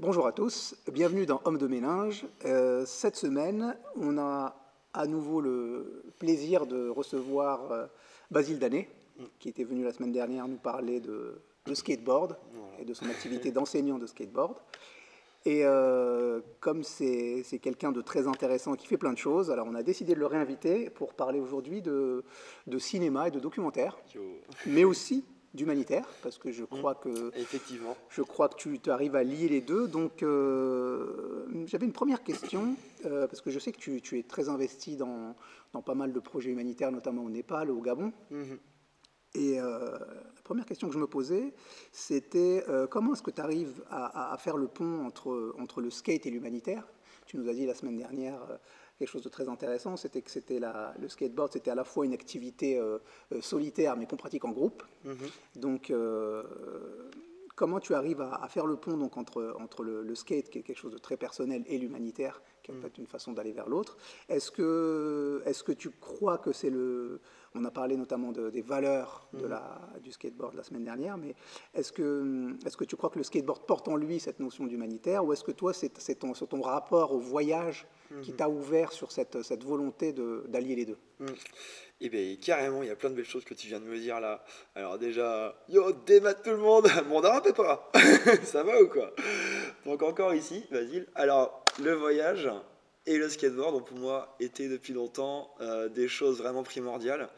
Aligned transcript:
Bonjour 0.00 0.26
à 0.26 0.32
tous, 0.32 0.74
bienvenue 0.90 1.26
dans 1.26 1.42
Homme 1.44 1.58
de 1.58 1.66
Ménage. 1.66 2.24
Euh, 2.46 2.86
cette 2.86 3.16
semaine, 3.16 3.76
on 3.96 4.16
a 4.16 4.56
à 4.94 5.06
nouveau 5.06 5.42
le 5.42 6.04
plaisir 6.18 6.64
de 6.64 6.88
recevoir 6.88 7.70
euh, 7.70 7.86
Basile 8.30 8.58
Danet, 8.58 8.88
qui 9.38 9.50
était 9.50 9.62
venu 9.62 9.84
la 9.84 9.92
semaine 9.92 10.10
dernière 10.10 10.48
nous 10.48 10.56
parler 10.56 11.00
de, 11.00 11.42
skateboard 11.74 12.38
et 12.78 12.86
de 12.86 12.94
son 12.94 13.10
activité 13.10 13.52
d'enseignant 13.52 13.98
de 13.98 14.06
skateboard. 14.06 14.56
Et 15.44 15.66
euh, 15.66 16.40
comme 16.60 16.82
c'est 16.82 17.44
quelqu'un 17.60 17.92
de 17.92 18.00
très 18.00 18.26
intéressant 18.26 18.76
qui 18.76 18.86
fait 18.86 18.96
plein 18.96 19.12
de 19.12 19.18
choses, 19.18 19.50
alors 19.50 19.66
on 19.70 19.74
a 19.74 19.82
décidé 19.82 20.14
de 20.14 20.20
le 20.20 20.26
réinviter 20.26 20.88
pour 20.88 21.12
parler 21.12 21.40
aujourd'hui 21.40 21.82
de, 21.82 22.24
de, 22.66 22.78
cinéma 22.78 23.28
et 23.28 23.30
de 23.30 23.38
documentaire, 23.38 23.98
mais 24.64 24.84
aussi 24.84 25.26
d'humanitaire, 25.54 26.06
parce 26.22 26.38
que 26.38 26.52
je 26.52 26.64
crois 26.64 26.94
que 26.94 27.36
effectivement, 27.36 27.96
je 28.08 28.22
crois 28.22 28.48
que 28.48 28.54
tu, 28.56 28.90
arrives 28.90 29.16
à 29.16 29.24
lier 29.24 29.48
les 29.48 29.60
deux. 29.60 29.88
Donc, 29.88 30.22
euh, 30.22 31.46
j'avais 31.66 31.86
une 31.86 31.92
première 31.92 32.22
question, 32.22 32.76
euh, 33.04 33.26
parce 33.26 33.40
que 33.40 33.50
je 33.50 33.58
sais 33.58 33.72
que 33.72 33.78
tu, 33.78 34.00
tu 34.00 34.18
es 34.18 34.22
très 34.22 34.48
investi 34.48 34.96
dans, 34.96 35.34
dans, 35.72 35.82
pas 35.82 35.94
mal 35.94 36.12
de 36.12 36.20
projets 36.20 36.50
humanitaires, 36.50 36.92
notamment 36.92 37.24
au 37.24 37.30
Népal, 37.30 37.70
au 37.70 37.80
Gabon. 37.80 38.12
Mhm. 38.30 38.58
Et 39.34 39.60
euh, 39.60 39.98
la 39.98 40.42
première 40.42 40.66
question 40.66 40.88
que 40.88 40.94
je 40.94 40.98
me 40.98 41.06
posais, 41.06 41.52
c'était 41.92 42.64
comment 42.90 43.12
est-ce 43.12 43.22
que 43.22 43.30
tu 43.30 43.40
arrives 43.40 43.82
à, 43.88 44.32
à, 44.32 44.38
faire 44.38 44.56
le 44.56 44.66
pont 44.66 45.04
entre, 45.04 45.54
entre 45.58 45.80
le 45.80 45.90
skate 45.90 46.26
et 46.26 46.30
l'humanitaire? 46.30 46.84
Tu 47.26 47.36
nous 47.36 47.48
as 47.48 47.54
dit 47.54 47.64
la 47.64 47.74
semaine 47.74 47.96
dernière 47.96 48.40
quelque 49.00 49.08
chose 49.08 49.22
de 49.22 49.30
très 49.30 49.48
intéressant, 49.48 49.96
c'était 49.96 50.20
que 50.20 50.30
c'était 50.30 50.60
le 50.60 51.08
skateboard, 51.08 51.54
c'était 51.54 51.70
à 51.70 51.74
la 51.74 51.84
fois 51.84 52.04
une 52.04 52.12
activité 52.12 52.78
euh, 52.78 52.98
euh, 53.32 53.40
solitaire, 53.40 53.96
mais 53.96 54.06
qu'on 54.06 54.18
pratique 54.18 54.44
en 54.44 54.50
groupe. 54.50 54.82
Mhm. 55.06 55.16
Donc, 55.56 55.90
euh, 55.90 56.42
comment 57.56 57.80
tu 57.80 57.94
arrives 57.94 58.20
à, 58.20 58.46
faire 58.48 58.66
le 58.66 58.76
pont 58.76 58.98
donc, 58.98 59.16
entre, 59.16 59.56
entre 59.58 59.84
le, 59.84 60.14
skate, 60.14 60.50
qui 60.50 60.58
est 60.58 60.62
quelque 60.62 60.76
chose 60.76 60.92
de 60.92 60.98
très 60.98 61.16
personnel, 61.16 61.64
et 61.66 61.78
l'humanitaire, 61.78 62.42
qui 62.70 62.76
est 62.76 62.80
peut-être 62.80 62.98
une 62.98 63.06
façon 63.06 63.32
d'aller 63.32 63.52
vers 63.52 63.68
l'autre 63.68 63.96
Est-ce 64.28 64.50
que, 64.50 65.42
est 65.44 65.62
que 65.62 65.72
tu 65.72 65.90
crois 65.90 66.38
que 66.38 66.52
c'est 66.52 66.70
le... 66.70 67.20
On 67.54 67.64
a 67.64 67.70
parlé 67.72 67.96
notamment 67.96 68.30
des 68.30 68.62
valeurs 68.62 69.28
de 69.32 69.42
mhm. 69.42 69.50
la, 69.50 69.80
du 70.02 70.12
skateboard 70.12 70.54
la 70.54 70.62
semaine 70.62 70.84
dernière, 70.84 71.18
mais 71.18 71.34
est-ce 71.74 71.90
que, 71.90 72.54
est 72.64 72.76
que 72.76 72.84
tu 72.84 72.94
crois 72.94 73.10
que 73.10 73.18
le 73.18 73.24
skateboard 73.24 73.66
porte 73.66 73.88
en 73.88 73.96
lui 73.96 74.20
cette 74.20 74.38
notion 74.38 74.66
d'humanitaire, 74.66 75.24
ou 75.24 75.32
est-ce 75.32 75.42
que 75.42 75.50
toi, 75.50 75.72
c'est 75.72 76.14
ton, 76.14 76.32
ton 76.32 76.60
rapport 76.60 77.12
au 77.12 77.18
voyage 77.18 77.88
qui 78.22 78.32
t'a 78.32 78.48
ouvert 78.48 78.92
sur 78.92 79.10
cette, 79.12 79.42
cette 79.42 79.64
volonté 79.64 80.12
d'allier 80.48 80.76
les 80.76 80.84
deux? 80.84 80.98
Mm. 81.18 81.26
Eh 82.02 82.08
bien, 82.08 82.34
carrément, 82.40 82.82
il 82.82 82.88
y 82.88 82.90
a 82.90 82.96
plein 82.96 83.10
de 83.10 83.14
belles 83.14 83.26
choses 83.26 83.44
que 83.44 83.52
tu 83.52 83.66
viens 83.66 83.78
de 83.78 83.84
me 83.84 83.98
dire 83.98 84.20
là. 84.20 84.42
Alors, 84.74 84.98
déjà, 84.98 85.54
yo, 85.68 85.92
démat 85.92 86.32
tout 86.32 86.50
le 86.50 86.56
monde 86.56 86.88
Mon 87.08 87.20
peu 87.42 87.52
pas 87.52 87.90
Ça 88.42 88.62
va 88.62 88.80
ou 88.80 88.88
quoi? 88.88 89.12
Donc, 89.84 90.02
encore 90.02 90.32
ici, 90.32 90.64
Basile. 90.70 91.06
Alors, 91.14 91.59
le 91.78 91.92
voyage 91.92 92.50
et 93.06 93.16
le 93.16 93.28
skateboard 93.28 93.74
ont 93.74 93.80
pour 93.80 93.98
moi 93.98 94.36
été 94.40 94.68
depuis 94.68 94.92
longtemps 94.92 95.54
euh, 95.60 95.88
des 95.88 96.08
choses 96.08 96.38
vraiment 96.38 96.62
primordiales. 96.62 97.28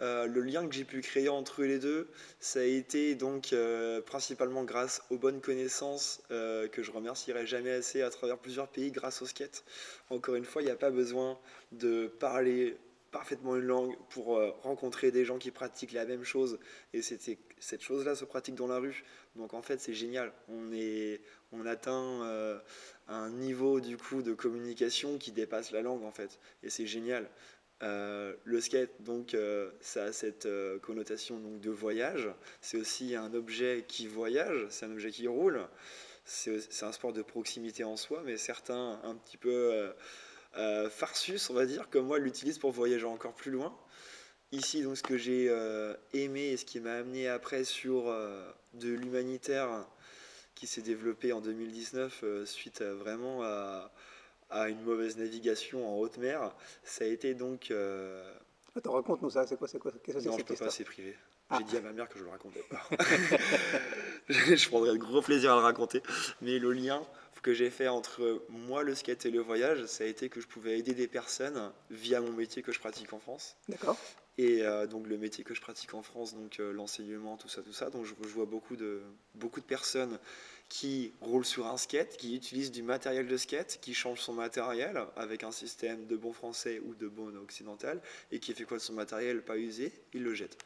Euh, 0.00 0.26
le 0.26 0.40
lien 0.40 0.66
que 0.66 0.74
j'ai 0.74 0.84
pu 0.84 1.02
créer 1.02 1.28
entre 1.28 1.62
les 1.62 1.78
deux, 1.78 2.08
ça 2.38 2.60
a 2.60 2.62
été 2.62 3.14
donc 3.14 3.52
euh, 3.52 4.00
principalement 4.00 4.64
grâce 4.64 5.02
aux 5.10 5.18
bonnes 5.18 5.40
connaissances 5.40 6.22
que 6.30 6.82
je 6.82 6.90
remercierai 6.90 7.46
jamais 7.46 7.72
assez 7.72 8.02
à 8.02 8.10
travers 8.10 8.38
plusieurs 8.38 8.68
pays 8.68 8.90
grâce 8.90 9.20
au 9.22 9.26
skate. 9.26 9.64
Encore 10.08 10.36
une 10.36 10.44
fois, 10.44 10.62
il 10.62 10.66
n'y 10.66 10.70
a 10.70 10.76
pas 10.76 10.90
besoin 10.90 11.38
de 11.72 12.06
parler 12.06 12.76
parfaitement 13.10 13.56
une 13.56 13.64
langue 13.64 13.96
pour 14.10 14.40
rencontrer 14.62 15.10
des 15.10 15.24
gens 15.24 15.38
qui 15.38 15.50
pratiquent 15.50 15.92
la 15.92 16.04
même 16.04 16.24
chose 16.24 16.58
et 16.92 17.02
cette 17.02 17.82
chose-là 17.82 18.14
se 18.14 18.24
pratique 18.24 18.54
dans 18.54 18.66
la 18.66 18.78
rue. 18.78 19.04
Donc 19.36 19.54
en 19.54 19.62
fait, 19.62 19.80
c'est 19.80 19.94
génial. 19.94 20.32
On 20.48 20.72
est 20.72 21.20
on 21.52 21.66
atteint 21.66 22.60
un 23.08 23.30
niveau 23.30 23.80
du 23.80 23.96
coup 23.96 24.22
de 24.22 24.32
communication 24.32 25.18
qui 25.18 25.32
dépasse 25.32 25.72
la 25.72 25.82
langue 25.82 26.04
en 26.04 26.12
fait 26.12 26.38
et 26.62 26.70
c'est 26.70 26.86
génial. 26.86 27.28
Euh, 27.82 28.34
le 28.44 28.60
skate, 28.60 28.90
donc, 29.00 29.32
euh, 29.34 29.70
ça 29.80 30.04
a 30.04 30.12
cette 30.12 30.46
euh, 30.46 30.78
connotation 30.78 31.38
donc, 31.38 31.60
de 31.60 31.70
voyage. 31.70 32.28
C'est 32.60 32.76
aussi 32.76 33.14
un 33.14 33.32
objet 33.32 33.84
qui 33.88 34.06
voyage, 34.06 34.66
c'est 34.68 34.84
un 34.86 34.92
objet 34.92 35.10
qui 35.10 35.26
roule. 35.28 35.66
C'est 36.24 36.84
un 36.84 36.92
sport 36.92 37.12
de 37.12 37.22
proximité 37.22 37.82
en 37.82 37.96
soi, 37.96 38.22
mais 38.24 38.36
certains 38.36 39.00
un 39.02 39.16
petit 39.16 39.36
peu 39.36 39.90
farsus, 40.90 41.50
on 41.50 41.54
va 41.54 41.66
dire, 41.66 41.88
comme 41.90 42.06
moi, 42.06 42.18
l'utilisent 42.18 42.58
pour 42.58 42.72
voyager 42.72 43.06
encore 43.06 43.34
plus 43.34 43.50
loin. 43.50 43.76
Ici, 44.52 44.82
donc, 44.82 44.96
ce 44.96 45.02
que 45.02 45.16
j'ai 45.16 45.46
aimé 46.12 46.48
et 46.48 46.56
ce 46.56 46.64
qui 46.64 46.80
m'a 46.80 46.94
amené 46.94 47.28
après 47.28 47.64
sur 47.64 48.04
de 48.74 48.88
l'humanitaire 48.88 49.86
qui 50.54 50.66
s'est 50.66 50.82
développé 50.82 51.32
en 51.32 51.40
2019 51.40 52.24
suite 52.44 52.82
vraiment 52.82 53.42
à 53.42 53.92
à 54.50 54.68
une 54.68 54.82
mauvaise 54.82 55.16
navigation 55.16 55.88
en 55.88 55.98
haute 55.98 56.18
mer. 56.18 56.52
Ça 56.82 57.04
a 57.04 57.06
été 57.06 57.34
donc. 57.34 57.70
Euh... 57.70 58.22
Attends, 58.76 58.92
raconte-nous 58.92 59.30
ça, 59.30 59.46
c'est 59.46 59.56
quoi, 59.56 59.68
c'est 59.68 59.78
quoi 59.78 59.92
Non, 60.24 60.38
je 60.38 60.44
peux 60.44 60.54
pas, 60.54 60.70
c'est 60.70 60.84
privé. 60.84 61.16
J'ai 61.50 61.56
ah. 61.58 61.62
dit 61.68 61.76
à 61.76 61.80
ma 61.80 61.92
mère 61.92 62.08
que 62.08 62.16
je 62.16 62.22
le 62.22 62.30
racontais 62.30 62.64
pas. 62.70 62.82
je 64.28 64.68
prendrais 64.68 64.92
de 64.92 64.98
gros 64.98 65.20
plaisir 65.20 65.52
à 65.52 65.56
le 65.56 65.62
raconter. 65.62 66.00
Mais 66.42 66.60
le 66.60 66.72
lien 66.72 67.02
que 67.42 67.52
j'ai 67.52 67.70
fait 67.70 67.88
entre 67.88 68.44
moi, 68.48 68.82
le 68.82 68.94
skate 68.94 69.26
et 69.26 69.30
le 69.30 69.40
voyage, 69.40 69.86
ça 69.86 70.04
a 70.04 70.06
été 70.06 70.28
que 70.28 70.40
je 70.40 70.46
pouvais 70.46 70.78
aider 70.78 70.94
des 70.94 71.08
personnes 71.08 71.72
via 71.90 72.20
mon 72.20 72.32
métier 72.32 72.62
que 72.62 72.72
je 72.72 72.80
pratique 72.80 73.12
en 73.12 73.18
France. 73.18 73.56
D'accord. 73.68 73.96
Et 74.38 74.62
euh, 74.62 74.86
donc 74.86 75.06
le 75.06 75.18
métier 75.18 75.44
que 75.44 75.54
je 75.54 75.60
pratique 75.60 75.92
en 75.92 76.02
France, 76.02 76.34
donc 76.34 76.60
euh, 76.60 76.72
l'enseignement, 76.72 77.36
tout 77.36 77.48
ça, 77.48 77.62
tout 77.62 77.72
ça. 77.72 77.90
Donc 77.90 78.06
je, 78.06 78.14
je, 78.22 78.28
vois 78.28 78.46
beaucoup 78.46 78.76
de, 78.76 79.02
beaucoup 79.34 79.60
de 79.60 79.66
personnes 79.66 80.18
qui 80.70 81.12
roule 81.20 81.44
sur 81.44 81.66
un 81.66 81.76
skate, 81.76 82.16
qui 82.16 82.36
utilise 82.36 82.70
du 82.70 82.82
matériel 82.82 83.26
de 83.26 83.36
skate, 83.36 83.78
qui 83.82 83.92
change 83.92 84.20
son 84.20 84.32
matériel 84.32 85.04
avec 85.16 85.42
un 85.42 85.50
système 85.50 86.06
de 86.06 86.16
bon 86.16 86.32
français 86.32 86.80
ou 86.86 86.94
de 86.94 87.08
bon 87.08 87.36
occidental, 87.36 88.00
et 88.30 88.38
qui 88.38 88.54
fait 88.54 88.64
quoi 88.64 88.78
de 88.78 88.82
son 88.82 88.94
matériel 88.94 89.42
pas 89.42 89.58
usé? 89.58 89.92
Il 90.14 90.22
le 90.22 90.34
jette. 90.34 90.56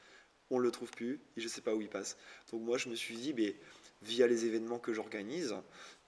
On 0.51 0.59
le 0.59 0.71
trouve 0.71 0.91
plus, 0.91 1.21
et 1.37 1.41
je 1.41 1.49
sais 1.49 1.63
pas 1.63 1.75
où 1.75 1.81
il 1.81 1.89
passe. 1.89 2.17
Donc 2.53 2.63
moi 2.63 2.77
je 2.79 2.89
me 2.89 2.95
suis 2.95 3.17
dit, 3.17 3.33
mais, 3.33 3.57
via 4.05 4.27
les 4.27 4.47
événements 4.47 4.79
que 4.79 4.93
j'organise, 4.93 5.55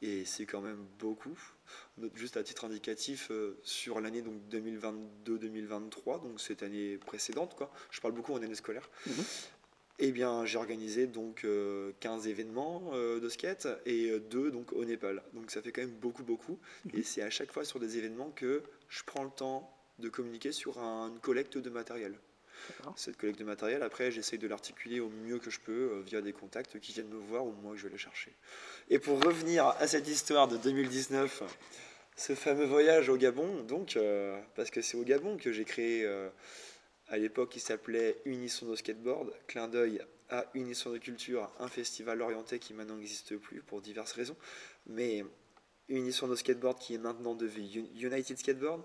et 0.02 0.24
c'est 0.24 0.46
quand 0.46 0.60
même 0.60 0.84
beaucoup, 0.98 1.38
juste 2.14 2.36
à 2.36 2.42
titre 2.42 2.64
indicatif, 2.64 3.30
euh, 3.30 3.58
sur 3.62 4.00
l'année 4.00 4.22
2022-2023, 4.50 6.22
donc 6.22 6.40
cette 6.40 6.62
année 6.62 6.98
précédente, 6.98 7.54
quoi. 7.56 7.72
je 7.90 8.00
parle 8.00 8.14
beaucoup 8.14 8.34
en 8.34 8.42
année 8.42 8.54
scolaire, 8.54 8.88
mhm. 9.06 9.24
Eh 9.98 10.12
bien, 10.12 10.44
j'ai 10.44 10.58
organisé 10.58 11.06
donc 11.06 11.36
15 11.36 11.46
euh, 11.46 12.30
événements 12.30 12.90
euh, 12.92 13.18
de 13.18 13.28
skate 13.30 13.66
et 13.86 14.10
euh, 14.10 14.20
deux 14.20 14.50
donc 14.50 14.72
au 14.72 14.84
Népal. 14.84 15.22
Donc 15.32 15.50
ça 15.50 15.62
fait 15.62 15.72
quand 15.72 15.80
même 15.80 15.90
beaucoup 15.90 16.22
beaucoup. 16.22 16.58
Mhm. 16.84 17.00
Et 17.00 17.02
c'est 17.02 17.22
à 17.22 17.30
chaque 17.30 17.50
fois 17.50 17.64
sur 17.64 17.80
des 17.80 17.96
événements 17.96 18.30
que 18.30 18.62
je 18.88 19.02
prends 19.04 19.24
le 19.24 19.30
temps 19.30 19.72
de 19.98 20.10
communiquer 20.10 20.52
sur 20.52 20.78
une 20.78 21.18
collecte 21.20 21.56
de 21.56 21.70
matériel. 21.70 22.18
Cette 22.96 23.16
collecte 23.16 23.38
de 23.38 23.44
matériel, 23.44 23.82
après, 23.82 24.10
j'essaye 24.10 24.38
de 24.38 24.48
l'articuler 24.48 25.00
au 25.00 25.08
mieux 25.08 25.38
que 25.38 25.50
je 25.50 25.60
peux 25.60 26.00
via 26.06 26.20
des 26.20 26.32
contacts 26.32 26.78
qui 26.80 26.92
viennent 26.92 27.08
me 27.08 27.18
voir 27.18 27.44
ou 27.46 27.52
moi 27.62 27.74
je 27.76 27.84
vais 27.84 27.90
les 27.90 27.98
chercher. 27.98 28.32
Et 28.90 28.98
pour 28.98 29.22
revenir 29.22 29.66
à 29.66 29.86
cette 29.86 30.08
histoire 30.08 30.48
de 30.48 30.56
2019, 30.56 31.42
ce 32.16 32.34
fameux 32.34 32.64
voyage 32.64 33.08
au 33.08 33.16
Gabon, 33.16 33.62
donc, 33.64 33.98
parce 34.54 34.70
que 34.70 34.80
c'est 34.80 34.96
au 34.96 35.02
Gabon 35.02 35.36
que 35.36 35.52
j'ai 35.52 35.64
créé 35.64 36.08
à 37.08 37.18
l'époque, 37.18 37.54
il 37.56 37.60
s'appelait 37.60 38.16
Unisson 38.24 38.66
de 38.66 38.76
Skateboard, 38.76 39.32
clin 39.46 39.68
d'œil 39.68 40.00
à 40.28 40.44
Unisson 40.54 40.90
de 40.90 40.98
Culture, 40.98 41.48
un 41.60 41.68
festival 41.68 42.20
orienté 42.20 42.58
qui 42.58 42.74
maintenant 42.74 42.96
n'existe 42.96 43.36
plus 43.36 43.60
pour 43.60 43.80
diverses 43.80 44.12
raisons. 44.12 44.36
Mais 44.86 45.24
Unisson 45.88 46.26
de 46.26 46.34
Skateboard, 46.34 46.80
qui 46.80 46.94
est 46.94 46.98
maintenant 46.98 47.36
devenu 47.36 47.86
United 47.94 48.38
Skateboard, 48.38 48.82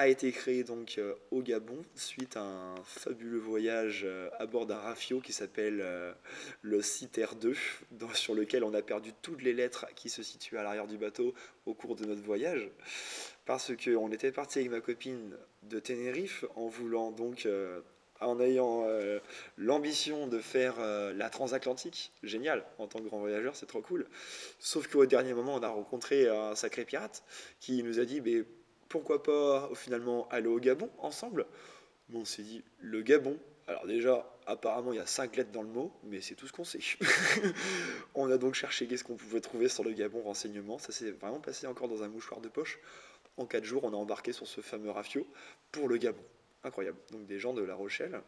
a 0.00 0.08
été 0.08 0.32
créé 0.32 0.64
donc 0.64 0.94
euh, 0.96 1.14
au 1.30 1.42
Gabon 1.42 1.76
suite 1.94 2.38
à 2.38 2.42
un 2.42 2.74
fabuleux 2.84 3.38
voyage 3.38 4.04
euh, 4.06 4.30
à 4.38 4.46
bord 4.46 4.64
d'un 4.64 4.78
rafio 4.78 5.20
qui 5.20 5.34
s'appelle 5.34 5.80
euh, 5.82 6.14
le 6.62 6.80
Citer 6.80 7.26
2, 7.38 7.54
sur 8.14 8.34
lequel 8.34 8.64
on 8.64 8.72
a 8.72 8.80
perdu 8.80 9.12
toutes 9.20 9.42
les 9.42 9.52
lettres 9.52 9.84
qui 9.96 10.08
se 10.08 10.22
situaient 10.22 10.58
à 10.58 10.62
l'arrière 10.62 10.86
du 10.86 10.96
bateau 10.96 11.34
au 11.66 11.74
cours 11.74 11.96
de 11.96 12.06
notre 12.06 12.22
voyage. 12.22 12.70
Parce 13.44 13.72
qu'on 13.76 14.10
était 14.10 14.32
parti 14.32 14.60
avec 14.60 14.70
ma 14.70 14.80
copine 14.80 15.36
de 15.64 15.78
Tenerife 15.78 16.46
en 16.56 16.68
voulant 16.68 17.10
donc 17.10 17.46
en 18.20 18.38
ayant 18.38 18.86
l'ambition 19.56 20.28
de 20.28 20.38
faire 20.38 20.76
la 21.14 21.30
transatlantique, 21.30 22.12
génial, 22.22 22.64
en 22.78 22.86
tant 22.86 23.00
que 23.00 23.08
grand 23.08 23.18
voyageur, 23.18 23.56
c'est 23.56 23.66
trop 23.66 23.80
cool. 23.80 24.06
Sauf 24.60 24.86
qu'au 24.86 25.04
dernier 25.06 25.34
moment, 25.34 25.54
on 25.56 25.62
a 25.62 25.68
rencontré 25.68 26.28
un 26.28 26.54
sacré 26.54 26.84
pirate 26.84 27.24
qui 27.58 27.82
nous 27.82 27.98
a 27.98 28.04
dit, 28.04 28.20
pourquoi 28.90 29.22
pas 29.22 29.70
finalement 29.74 30.28
aller 30.28 30.48
au 30.48 30.58
Gabon 30.58 30.90
ensemble? 30.98 31.46
On 32.12 32.24
s'est 32.26 32.42
dit, 32.42 32.62
le 32.80 33.00
Gabon, 33.02 33.38
alors 33.68 33.86
déjà, 33.86 34.28
apparemment 34.46 34.92
il 34.92 34.96
y 34.96 35.00
a 35.00 35.06
cinq 35.06 35.36
lettres 35.36 35.52
dans 35.52 35.62
le 35.62 35.68
mot, 35.68 35.92
mais 36.02 36.20
c'est 36.20 36.34
tout 36.34 36.48
ce 36.48 36.52
qu'on 36.52 36.64
sait. 36.64 36.80
on 38.14 38.30
a 38.30 38.36
donc 38.36 38.54
cherché 38.54 38.88
qu'est-ce 38.88 39.04
qu'on 39.04 39.14
pouvait 39.14 39.40
trouver 39.40 39.68
sur 39.68 39.84
le 39.84 39.92
Gabon, 39.92 40.22
renseignement, 40.22 40.78
ça 40.78 40.92
s'est 40.92 41.12
vraiment 41.12 41.40
passé 41.40 41.68
encore 41.68 41.88
dans 41.88 42.02
un 42.02 42.08
mouchoir 42.08 42.40
de 42.40 42.48
poche. 42.48 42.80
En 43.36 43.46
quatre 43.46 43.64
jours, 43.64 43.84
on 43.84 43.92
a 43.92 43.96
embarqué 43.96 44.32
sur 44.32 44.46
ce 44.46 44.60
fameux 44.60 44.90
rafio 44.90 45.26
pour 45.70 45.88
le 45.88 45.96
Gabon. 45.96 46.24
incroyable. 46.64 46.98
Donc 47.12 47.26
des 47.26 47.38
gens 47.38 47.54
de 47.54 47.62
La 47.62 47.76
Rochelle. 47.76 48.20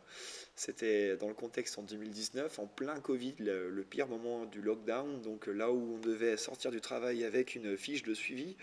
C'était 0.55 1.17
dans 1.17 1.29
le 1.29 1.35
contexte 1.35 1.76
en 1.76 1.82
2019, 1.82 2.61
en 2.61 2.67
plein 2.69 3.00
Covid, 3.00 3.35
le, 3.41 3.82
pire 3.82 4.06
moment 4.06 4.47
du 4.47 4.62
lockdown. 4.62 5.20
Donc 5.23 5.49
là 5.49 5.73
où 5.73 5.97
on 5.97 5.99
devait 5.99 6.37
sortir 6.37 6.70
du 6.70 6.81
travail 6.81 7.25
avec 7.25 7.56
une 7.56 7.76
fiche 7.76 8.05
de 8.05 8.14
suivi 8.14 8.56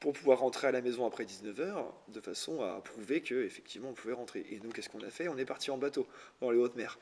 pour 0.00 0.14
pouvoir 0.14 0.38
rentrer 0.38 0.66
à 0.66 0.72
la 0.72 0.80
maison 0.80 1.06
après 1.06 1.24
19h, 1.24 1.84
de 2.08 2.20
façon 2.20 2.62
à 2.62 2.80
prouver 2.80 3.20
que 3.20 3.44
effectivement 3.44 3.90
on 3.90 3.92
pouvait 3.92 4.14
rentrer. 4.14 4.46
Et 4.50 4.58
nous, 4.64 4.70
qu'est-ce 4.70 4.88
qu'on 4.88 5.02
a 5.02 5.10
fait? 5.10 5.28
On 5.28 5.36
est 5.36 5.44
parti 5.44 5.70
en 5.70 5.76
bateau 5.76 6.08
dans 6.40 6.50
les 6.50 6.58
hautes 6.58 6.74
mers. 6.74 6.98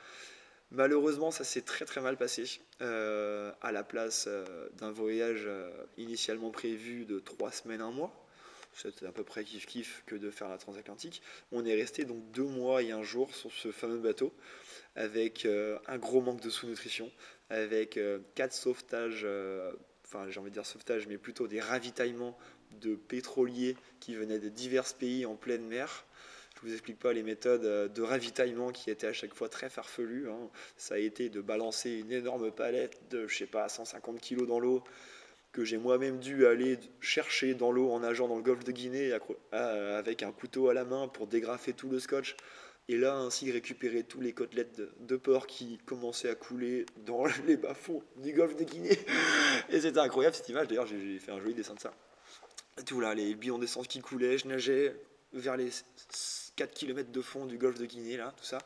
Malheureusement, 0.71 1.31
ça 1.31 1.45
s'est 1.45 1.63
très 1.63 1.85
très 1.85 2.01
mal 2.01 2.17
passé. 2.17 2.45
Euh, 2.83 3.53
à 3.63 3.73
la 3.73 3.83
place 3.83 4.27
euh, 4.29 4.69
d'un 4.75 4.91
voyage 4.91 5.45
euh, 5.47 5.71
initialement 5.97 6.51
prévu 6.51 7.07
de 7.07 7.21
trois 7.21 7.53
semaines, 7.53 7.81
un 7.81 7.91
mois, 7.91 8.13
c'était 8.75 9.07
à 9.07 9.13
peu 9.13 9.25
près 9.25 9.45
kiff 9.45 9.65
kiff 9.65 10.03
que 10.05 10.15
de 10.15 10.31
faire 10.31 10.49
la 10.49 10.59
transatlantique. 10.59 11.23
On 11.53 11.65
est 11.65 11.75
resté 11.75 12.05
donc 12.05 12.31
deux 12.33 12.45
mois 12.45 12.83
et 12.83 12.91
un 12.91 13.03
jour 13.03 13.35
sur 13.35 13.51
ce 13.53 13.73
fameux 13.73 13.99
bateau 13.99 14.35
avec 14.95 15.47
un 15.47 15.99
gros 15.99 16.21
manque 16.21 16.41
de 16.41 16.51
sous-nutrition, 16.51 17.11
avec 17.51 17.99
quatre 18.35 18.53
sauvetages, 18.53 19.27
enfin 20.05 20.29
j'ai 20.29 20.41
envie 20.41 20.51
de 20.51 20.55
dire 20.55 20.67
sauvetage, 20.67 21.07
mais 21.07 21.19
plutôt 21.19 21.47
des 21.47 21.61
ravitaillements 21.61 22.37
de 22.81 22.95
pétroliers 22.95 23.77
qui 24.01 24.15
venaient 24.15 24.39
de 24.39 24.49
divers 24.49 24.93
pays 24.95 25.27
en 25.27 25.35
pleine 25.35 25.67
mer. 25.67 26.05
Je 26.55 26.67
ne 26.67 26.71
vous 26.71 26.75
explique 26.75 26.99
pas 26.99 27.13
les 27.13 27.23
méthodes 27.23 27.65
euh, 27.65 27.89
de 27.89 28.03
ravitaillement 28.03 28.73
qui 28.73 28.91
étaient 28.91 29.07
à 29.07 29.13
chaque 29.13 29.35
fois 29.35 29.49
très 29.49 29.71
farfelues. 29.71 30.29
Hein. 30.29 30.51
Ça 30.77 30.95
a 30.95 30.99
été 30.99 31.29
de 31.29 31.41
balancer 31.41 31.91
une 31.91 32.11
énorme 32.11 32.51
palette 32.51 32.99
de, 33.11 33.29
je 33.29 33.37
sais 33.37 33.47
pas, 33.47 33.69
150 33.69 34.21
kg 34.21 34.47
dans 34.47 34.59
l'eau 34.59 34.83
que 35.53 35.65
j'ai 35.65 35.79
moi-même 35.79 36.19
dû 36.19 36.47
aller 36.47 36.79
chercher 37.01 37.55
dans 37.55 37.73
l'eau 37.73 37.91
en 37.91 38.01
nageant 38.01 38.29
dans 38.29 38.37
le 38.37 38.43
golfe 38.43 38.65
de 38.65 38.73
Guinée 38.73 39.13
avec 39.53 40.23
un 40.23 40.31
couteau 40.31 40.69
à 40.69 40.75
la 40.75 40.85
main 40.85 41.09
pour 41.09 41.27
dégrafer 41.27 41.73
tout 41.73 41.89
le 41.89 42.01
scotch 42.01 42.37
et 42.89 42.97
là 42.97 43.17
ainsi 43.17 43.51
récupérer 43.51 44.03
tous 44.03 44.21
les 44.21 44.33
côtelettes 44.33 44.81
de, 45.01 45.17
porc 45.17 45.47
qui 45.47 45.79
commençaient 45.85 46.31
à 46.31 46.35
couler 46.35 46.87
dans 47.07 47.25
les 47.47 47.57
bas-fonds 47.57 48.03
du 48.17 48.33
golfe 48.33 48.57
de 48.57 48.65
Guinée. 48.65 48.99
Et 49.71 49.81
c'était 49.81 50.01
incroyable 50.01 50.35
cette 50.35 50.49
image, 50.49 50.69
d'ailleurs 50.69 50.87
j'ai 50.87 51.19
fait 51.19 51.33
un 51.33 51.41
joli 51.41 51.55
dessin 51.55 51.75
de 51.75 51.81
ça 51.81 51.93
tout 52.87 53.01
là, 53.01 53.15
les 53.15 53.35
bidons 53.35 53.59
d'essence 53.59 53.87
qui 53.87 54.01
coulaient, 54.01 54.39
je 54.39 54.47
nageais 54.49 54.95
vers 55.33 55.57
les 55.57 55.71
4 56.57 56.75
km 56.75 57.11
de 57.11 57.21
fond 57.21 57.47
du 57.47 57.59
golfe 57.59 57.79
de 57.79 57.87
Guinée, 57.87 58.17
là, 58.17 58.35
tout 58.37 58.45
ça, 58.45 58.59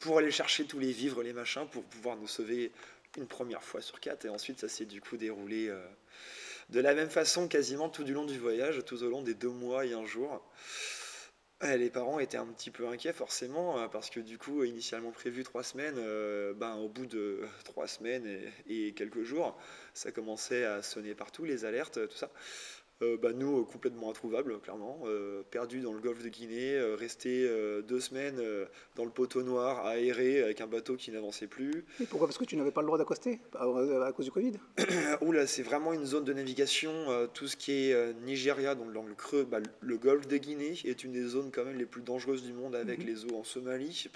pour 0.00 0.18
aller 0.18 0.30
chercher 0.30 0.64
tous 0.64 0.78
les 0.78 0.92
vivres, 0.92 1.22
les 1.22 1.32
machins, 1.32 1.66
pour 1.70 1.84
pouvoir 1.84 2.16
nous 2.16 2.28
sauver 2.28 2.72
une 3.16 3.26
première 3.26 3.62
fois 3.62 3.80
sur 3.80 4.00
quatre. 4.00 4.24
Et 4.24 4.28
ensuite, 4.28 4.60
ça 4.60 4.68
s'est 4.68 4.86
du 4.86 5.00
coup 5.00 5.16
déroulé 5.16 5.68
euh, 5.68 5.84
de 6.70 6.80
la 6.80 6.94
même 6.94 7.10
façon 7.10 7.48
quasiment 7.48 7.88
tout 7.88 8.04
du 8.04 8.14
long 8.14 8.24
du 8.24 8.38
voyage, 8.38 8.84
tout 8.84 9.02
au 9.02 9.08
long 9.08 9.22
des 9.22 9.34
deux 9.34 9.48
mois 9.48 9.84
et 9.84 9.92
un 9.92 10.06
jour. 10.06 10.42
les 11.62 11.90
parents 11.90 12.18
étaient 12.18 12.36
un 12.36 12.46
petit 12.46 12.70
peu 12.70 12.88
inquiets 12.88 13.12
forcément, 13.12 13.78
euh, 13.78 13.88
parce 13.88 14.10
que 14.10 14.20
du 14.20 14.38
coup, 14.38 14.64
initialement 14.64 15.10
prévu 15.10 15.44
trois 15.44 15.62
semaines, 15.62 15.96
euh, 15.98 16.54
ben, 16.54 16.76
au 16.76 16.88
bout 16.88 17.06
de 17.06 17.42
trois 17.64 17.86
semaines 17.86 18.26
et, 18.66 18.92
quelques 18.94 19.22
jours, 19.22 19.56
ça 19.92 20.12
commençait 20.12 20.64
à 20.64 20.82
sonner 20.82 21.14
partout, 21.14 21.44
les 21.44 21.64
alertes, 21.64 22.08
tout 22.08 22.16
ça. 22.16 22.30
Euh, 23.02 23.16
bah, 23.20 23.32
nous, 23.34 23.60
euh, 23.60 23.64
complètement 23.64 24.10
introuvables, 24.10 24.60
clairement, 24.60 25.00
euh, 25.06 25.42
perdus 25.50 25.80
dans 25.80 25.92
le 25.92 25.98
golfe 25.98 26.22
de 26.22 26.28
Guinée, 26.28 26.80
restés 26.94 27.48
deux 27.86 28.00
semaines 28.00 28.40
dans 28.96 29.04
le 29.04 29.10
poteau 29.10 29.42
noir, 29.42 29.84
aéré, 29.86 30.42
avec 30.42 30.60
un 30.60 30.66
bateau 30.66 30.96
qui 30.96 31.10
n'avançait 31.10 31.46
plus. 31.46 31.84
Et 32.00 32.06
pourquoi? 32.06 32.28
Parce 32.28 32.38
que 32.38 32.44
tu 32.44 32.56
n'avais 32.56 32.70
pas 32.70 32.80
le 32.80 32.86
droit 32.86 32.98
d'accoster 32.98 33.40
à, 33.54 34.12
cause 34.12 34.26
du 34.26 34.30
Covid? 34.30 34.52
Oula, 35.20 35.46
c'est 35.46 35.62
vraiment 35.62 35.92
une 35.92 36.06
zone 36.06 36.24
de 36.24 36.32
navigation. 36.32 36.92
tout 37.32 37.48
ce 37.48 37.56
qui 37.56 37.72
est 37.72 38.14
Nigeria, 38.24 38.74
donc 38.74 38.92
l'angle 38.92 39.14
creux, 39.14 39.44
bah, 39.44 39.58
le 39.80 39.98
golfe 39.98 40.28
de 40.28 40.36
Guinée 40.36 40.74
est 40.84 41.04
une 41.04 41.12
des 41.12 41.24
zones 41.24 41.50
quand 41.52 41.64
même 41.64 41.78
les 41.78 41.86
plus 41.86 42.02
dangereuses 42.02 42.42
du 42.42 42.52
monde 42.52 42.74
avec 42.74 43.00
mhm. 43.00 43.06
les 43.06 43.24
eaux 43.24 43.36
en 43.36 43.44
Somalie. 43.44 44.08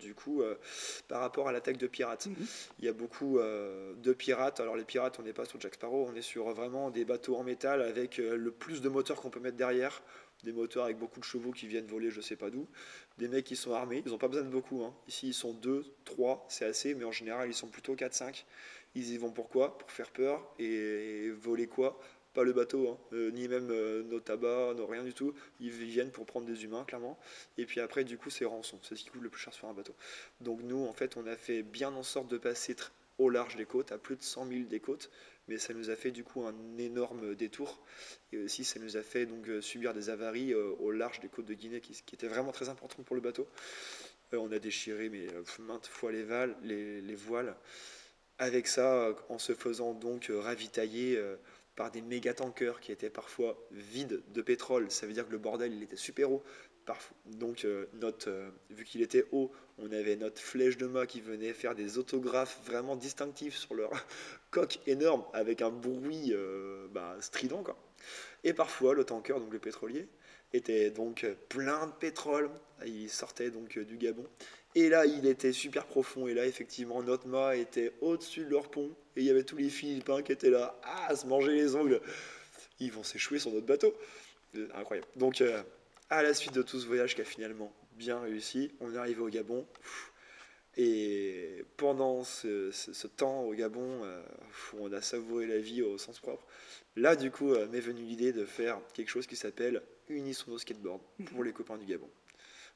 du 0.00 0.14
coup, 0.14 0.42
par 1.08 1.20
rapport 1.20 1.48
à 1.48 1.52
l'attaque 1.52 1.78
de 1.78 1.86
pirates, 1.86 2.26
mhm. 2.26 2.46
il 2.78 2.84
y 2.84 2.88
a 2.88 2.92
beaucoup 2.92 3.38
de 3.38 4.12
pirates. 4.12 4.60
Alors 4.60 4.76
les 4.76 4.84
pirates, 4.84 5.18
on 5.18 5.22
n'est 5.22 5.32
pas 5.32 5.44
sur 5.44 5.60
Jack 5.60 5.74
Sparrow, 5.74 6.08
on 6.10 6.16
est 6.16 6.22
sur 6.22 6.50
vraiment 6.50 6.90
des 6.90 7.04
bateaux 7.04 7.36
en 7.36 7.44
métal 7.44 7.82
avec 7.82 8.20
le 8.36 8.50
plus 8.50 8.80
de 8.80 8.88
moteurs 8.88 9.20
qu'on 9.20 9.30
peut 9.30 9.40
mettre 9.40 9.56
derrière, 9.56 10.02
des 10.42 10.52
moteurs 10.52 10.84
avec 10.84 10.98
beaucoup 10.98 11.20
de 11.20 11.24
chevaux 11.24 11.52
qui 11.52 11.66
viennent 11.66 11.86
voler 11.86 12.10
je 12.10 12.20
sais 12.20 12.36
pas 12.36 12.50
d'où, 12.50 12.68
des 13.18 13.28
mecs 13.28 13.44
qui 13.44 13.56
sont 13.56 13.72
armés, 13.72 14.02
ils 14.04 14.12
n'ont 14.12 14.18
pas 14.18 14.28
besoin 14.28 14.44
de 14.44 14.50
beaucoup, 14.50 14.84
hein. 14.84 14.94
ici 15.08 15.28
ils 15.28 15.34
sont 15.34 15.54
2, 15.54 15.84
3, 16.04 16.46
c'est 16.48 16.66
assez, 16.66 16.94
mais 16.94 17.04
en 17.04 17.12
général 17.12 17.48
ils 17.48 17.54
sont 17.54 17.68
plutôt 17.68 17.94
4, 17.94 18.12
5, 18.12 18.46
ils 18.94 19.12
y 19.12 19.18
vont 19.18 19.32
pourquoi 19.32 19.76
Pour 19.78 19.90
faire 19.90 20.10
peur 20.10 20.46
et 20.58 21.30
voler 21.30 21.66
quoi? 21.66 21.98
Pas 22.32 22.42
le 22.42 22.52
bateau, 22.52 22.88
hein. 22.88 22.98
euh, 23.12 23.30
ni 23.30 23.46
même 23.46 23.70
euh, 23.70 24.02
nos 24.02 24.18
tabacs, 24.18 24.76
nos 24.76 24.86
rien 24.86 25.04
du 25.04 25.14
tout. 25.14 25.34
Ils 25.60 25.70
viennent 25.70 26.10
pour 26.10 26.26
prendre 26.26 26.46
des 26.46 26.64
humains, 26.64 26.84
clairement. 26.84 27.16
Et 27.58 27.64
puis 27.64 27.80
après, 27.80 28.02
du 28.02 28.18
coup, 28.18 28.28
c'est 28.28 28.44
rançon. 28.44 28.80
C'est 28.82 28.96
ce 28.96 29.04
qui 29.04 29.10
coûte 29.10 29.22
le 29.22 29.28
plus 29.28 29.40
cher 29.40 29.54
sur 29.54 29.68
un 29.68 29.72
bateau. 29.72 29.94
Donc 30.40 30.60
nous, 30.62 30.84
en 30.84 30.92
fait, 30.92 31.16
on 31.16 31.28
a 31.28 31.36
fait 31.36 31.62
bien 31.62 31.94
en 31.94 32.02
sorte 32.02 32.26
de 32.26 32.38
passer 32.38 32.74
au 33.18 33.28
large 33.28 33.56
des 33.56 33.66
côtes, 33.66 33.92
à 33.92 33.98
plus 33.98 34.16
de 34.16 34.22
100 34.22 34.48
000 34.48 34.60
des 34.64 34.80
côtes 34.80 35.10
mais 35.48 35.58
ça 35.58 35.74
nous 35.74 35.90
a 35.90 35.96
fait 35.96 36.10
du 36.10 36.24
coup 36.24 36.42
un 36.44 36.54
énorme 36.78 37.34
détour. 37.34 37.84
Et 38.32 38.38
aussi, 38.38 38.64
ça 38.64 38.80
nous 38.80 38.96
a 38.96 39.02
fait 39.02 39.26
donc 39.26 39.48
euh, 39.48 39.60
subir 39.60 39.92
des 39.92 40.10
avaries 40.10 40.52
euh, 40.52 40.74
au 40.78 40.90
large 40.90 41.20
des 41.20 41.28
côtes 41.28 41.46
de 41.46 41.54
Guinée, 41.54 41.80
qui, 41.80 41.92
qui 42.04 42.14
étaient 42.14 42.28
vraiment 42.28 42.52
très 42.52 42.68
importantes 42.68 43.04
pour 43.04 43.16
le 43.16 43.22
bateau. 43.22 43.46
Euh, 44.32 44.38
on 44.38 44.50
a 44.52 44.58
déchiré 44.58 45.08
mais, 45.08 45.26
maintes 45.58 45.86
fois 45.86 46.12
les, 46.12 47.00
les, 47.00 47.14
voiles. 47.14 47.54
Avec 48.38 48.66
ça, 48.66 49.14
en 49.28 49.38
se 49.38 49.54
faisant 49.54 49.94
donc 49.94 50.28
ravitailler 50.28 51.22
par 51.76 51.92
des 51.92 52.02
méga 52.02 52.34
tankers 52.34 52.80
qui 52.80 52.90
étaient 52.90 53.10
parfois 53.10 53.56
vides 53.70 54.22
de 54.32 54.42
pétrole. 54.42 54.90
Ça 54.90 55.06
veut 55.06 55.12
dire 55.12 55.26
que 55.26 55.30
le 55.30 55.38
bordel, 55.38 55.72
il 55.72 55.84
était 55.84 55.94
super 55.94 56.32
haut. 56.32 56.42
Donc, 57.26 57.66
notre, 57.94 58.30
vu 58.70 58.84
qu'il 58.84 59.02
était 59.02 59.24
haut, 59.32 59.50
on 59.78 59.90
avait 59.92 60.16
notre 60.16 60.40
flèche 60.40 60.76
de 60.76 60.86
mât 60.86 61.06
qui 61.06 61.20
venait 61.20 61.52
faire 61.52 61.74
des 61.74 61.98
autographes 61.98 62.60
vraiment 62.64 62.96
distinctifs 62.96 63.56
sur 63.56 63.74
leur 63.74 63.90
coque 64.50 64.78
énorme 64.86 65.24
avec 65.32 65.62
un 65.62 65.70
bruit 65.70 66.32
euh, 66.32 66.86
bah, 66.92 67.16
strident. 67.20 67.64
Et 68.44 68.52
parfois, 68.52 68.94
le 68.94 69.04
tanker, 69.04 69.40
donc 69.40 69.52
le 69.52 69.58
pétrolier, 69.58 70.06
était 70.52 70.90
donc 70.90 71.26
plein 71.48 71.86
de 71.86 71.92
pétrole. 71.92 72.50
Il 72.86 73.10
sortait 73.10 73.50
donc 73.50 73.78
du 73.78 73.96
Gabon. 73.96 74.26
Et 74.74 74.88
là, 74.88 75.06
il 75.06 75.26
était 75.26 75.52
super 75.52 75.86
profond. 75.86 76.26
Et 76.26 76.34
là, 76.34 76.46
effectivement, 76.46 77.02
notre 77.02 77.26
mât 77.26 77.56
était 77.56 77.92
au-dessus 78.00 78.44
de 78.44 78.50
leur 78.50 78.70
pont. 78.70 78.90
Et 79.16 79.20
il 79.20 79.24
y 79.24 79.30
avait 79.30 79.44
tous 79.44 79.56
les 79.56 79.70
Philippins 79.70 80.22
qui 80.22 80.32
étaient 80.32 80.50
là, 80.50 80.78
à 81.06 81.14
se 81.14 81.26
manger 81.26 81.52
les 81.54 81.74
ongles. 81.74 82.00
Ils 82.80 82.92
vont 82.92 83.04
s'échouer 83.04 83.38
sur 83.38 83.52
notre 83.52 83.66
bateau. 83.66 83.94
Euh, 84.56 84.68
incroyable. 84.74 85.06
Donc, 85.16 85.40
euh, 85.40 85.62
à 86.14 86.22
la 86.22 86.34
suite 86.34 86.54
de 86.54 86.62
tout 86.62 86.78
ce 86.78 86.86
voyage 86.86 87.14
qui 87.14 87.20
a 87.20 87.24
finalement 87.24 87.72
bien 87.92 88.20
réussi. 88.20 88.72
On 88.80 88.92
est 88.92 88.96
arrivé 88.96 89.20
au 89.20 89.28
Gabon. 89.28 89.66
Et 90.76 91.64
pendant 91.76 92.24
ce, 92.24 93.06
temps 93.06 93.42
au 93.42 93.54
Gabon, 93.54 94.02
euh, 94.04 94.22
où 94.72 94.78
on 94.80 94.92
a 94.92 95.00
savouré 95.00 95.46
la 95.46 95.58
vie 95.58 95.82
au 95.82 95.98
sens 95.98 96.18
propre, 96.18 96.44
là, 96.96 97.14
du 97.14 97.30
coup, 97.30 97.52
euh, 97.52 97.68
m'est 97.68 97.80
venue 97.80 98.02
l'idée 98.02 98.32
de 98.32 98.44
faire 98.44 98.80
quelque 98.92 99.08
chose 99.08 99.26
qui 99.26 99.36
s'appelle 99.36 99.82
Unisono 100.08 100.58
Skateboard 100.58 101.00
pour 101.26 101.44
les 101.44 101.52
copains 101.52 101.78
du 101.78 101.86
Gabon. 101.86 102.10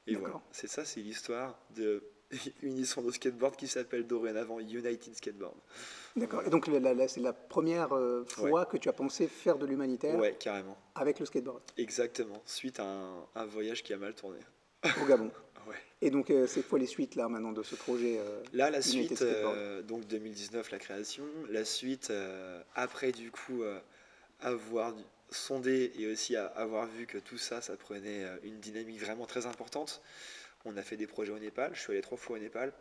Et 0.07 0.15
voilà, 0.15 0.41
c'est 0.51 0.67
ça, 0.67 0.85
c'est 0.85 1.01
l'histoire 1.01 1.59
de 1.75 2.03
Unisono 2.63 3.11
Skateboard 3.11 3.55
qui 3.55 3.67
s'appelle 3.67 4.05
dorénavant 4.05 4.59
United 4.59 5.15
Skateboard. 5.15 5.55
D'accord, 6.15 6.43
et 6.45 6.49
donc 6.49 6.69
c'est 7.07 7.19
la 7.21 7.33
première 7.33 7.93
euh, 7.93 8.23
fois 8.25 8.65
que 8.65 8.77
tu 8.77 8.89
as 8.89 8.93
pensé 8.93 9.27
faire 9.27 9.57
de 9.57 9.65
l'humanitaire 9.65 10.17
Ouais, 10.17 10.35
carrément. 10.39 10.77
Avec 10.95 11.19
le 11.19 11.25
skateboard 11.25 11.61
Exactement, 11.77 12.41
suite 12.45 12.79
à 12.79 12.85
un, 12.85 13.25
un 13.35 13.45
voyage 13.45 13.83
qui 13.83 13.93
a 13.93 13.97
mal 13.97 14.13
tourné 14.13 14.39
au 15.01 15.05
Gabon. 15.05 15.31
Et 16.01 16.11
donc, 16.11 16.29
euh, 16.29 16.47
c'est 16.47 16.65
quoi 16.67 16.79
les 16.79 16.85
suites 16.85 17.15
là 17.15 17.27
maintenant 17.27 17.51
de 17.51 17.63
ce 17.63 17.75
projet 17.75 18.19
euh, 18.19 18.41
Là, 18.53 18.69
la 18.69 18.81
suite, 18.81 19.21
euh, 19.21 19.81
donc 19.81 20.07
2019, 20.07 20.71
la 20.71 20.79
création. 20.79 21.25
La 21.49 21.65
suite, 21.65 22.11
après 22.75 23.11
du 23.11 23.31
coup 23.31 23.63
avoir 24.41 24.95
sondé 25.29 25.91
et 25.99 26.07
aussi 26.07 26.35
avoir 26.35 26.87
vu 26.87 27.05
que 27.05 27.17
tout 27.17 27.37
ça, 27.37 27.61
ça 27.61 27.75
prenait 27.75 28.25
une 28.43 28.59
dynamique 28.59 29.01
vraiment 29.01 29.25
très 29.25 29.45
importante. 29.45 30.01
On 30.69 30.77
a 30.77 30.83
fait 30.83 30.97
des 30.97 31.07
projets 31.07 31.31
au 31.31 31.39
Népal. 31.39 31.71
Je 31.73 31.79
suis 31.81 31.91
allé 31.91 32.01
trois 32.01 32.17
fois 32.17 32.37
au 32.37 32.39
Népal. 32.39 32.71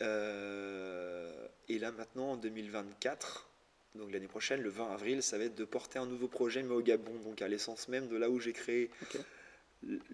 et 0.00 1.78
là 1.78 1.92
maintenant, 1.92 2.32
en 2.32 2.36
2024, 2.36 3.50
donc 3.96 4.12
l'année 4.12 4.28
prochaine, 4.28 4.62
le 4.62 4.70
20 4.70 4.92
avril, 4.92 5.22
ça 5.22 5.36
va 5.36 5.44
être 5.44 5.56
de 5.56 5.64
porter 5.64 5.98
un 5.98 6.06
nouveau 6.06 6.28
projet, 6.28 6.62
mais 6.62 6.74
au 6.74 6.80
Gabon, 6.80 7.14
donc 7.24 7.42
à 7.42 7.48
l'essence 7.48 7.88
même 7.88 8.08
de 8.08 8.16
là 8.16 8.30
où 8.30 8.38
j'ai 8.38 8.52
créé 8.52 8.90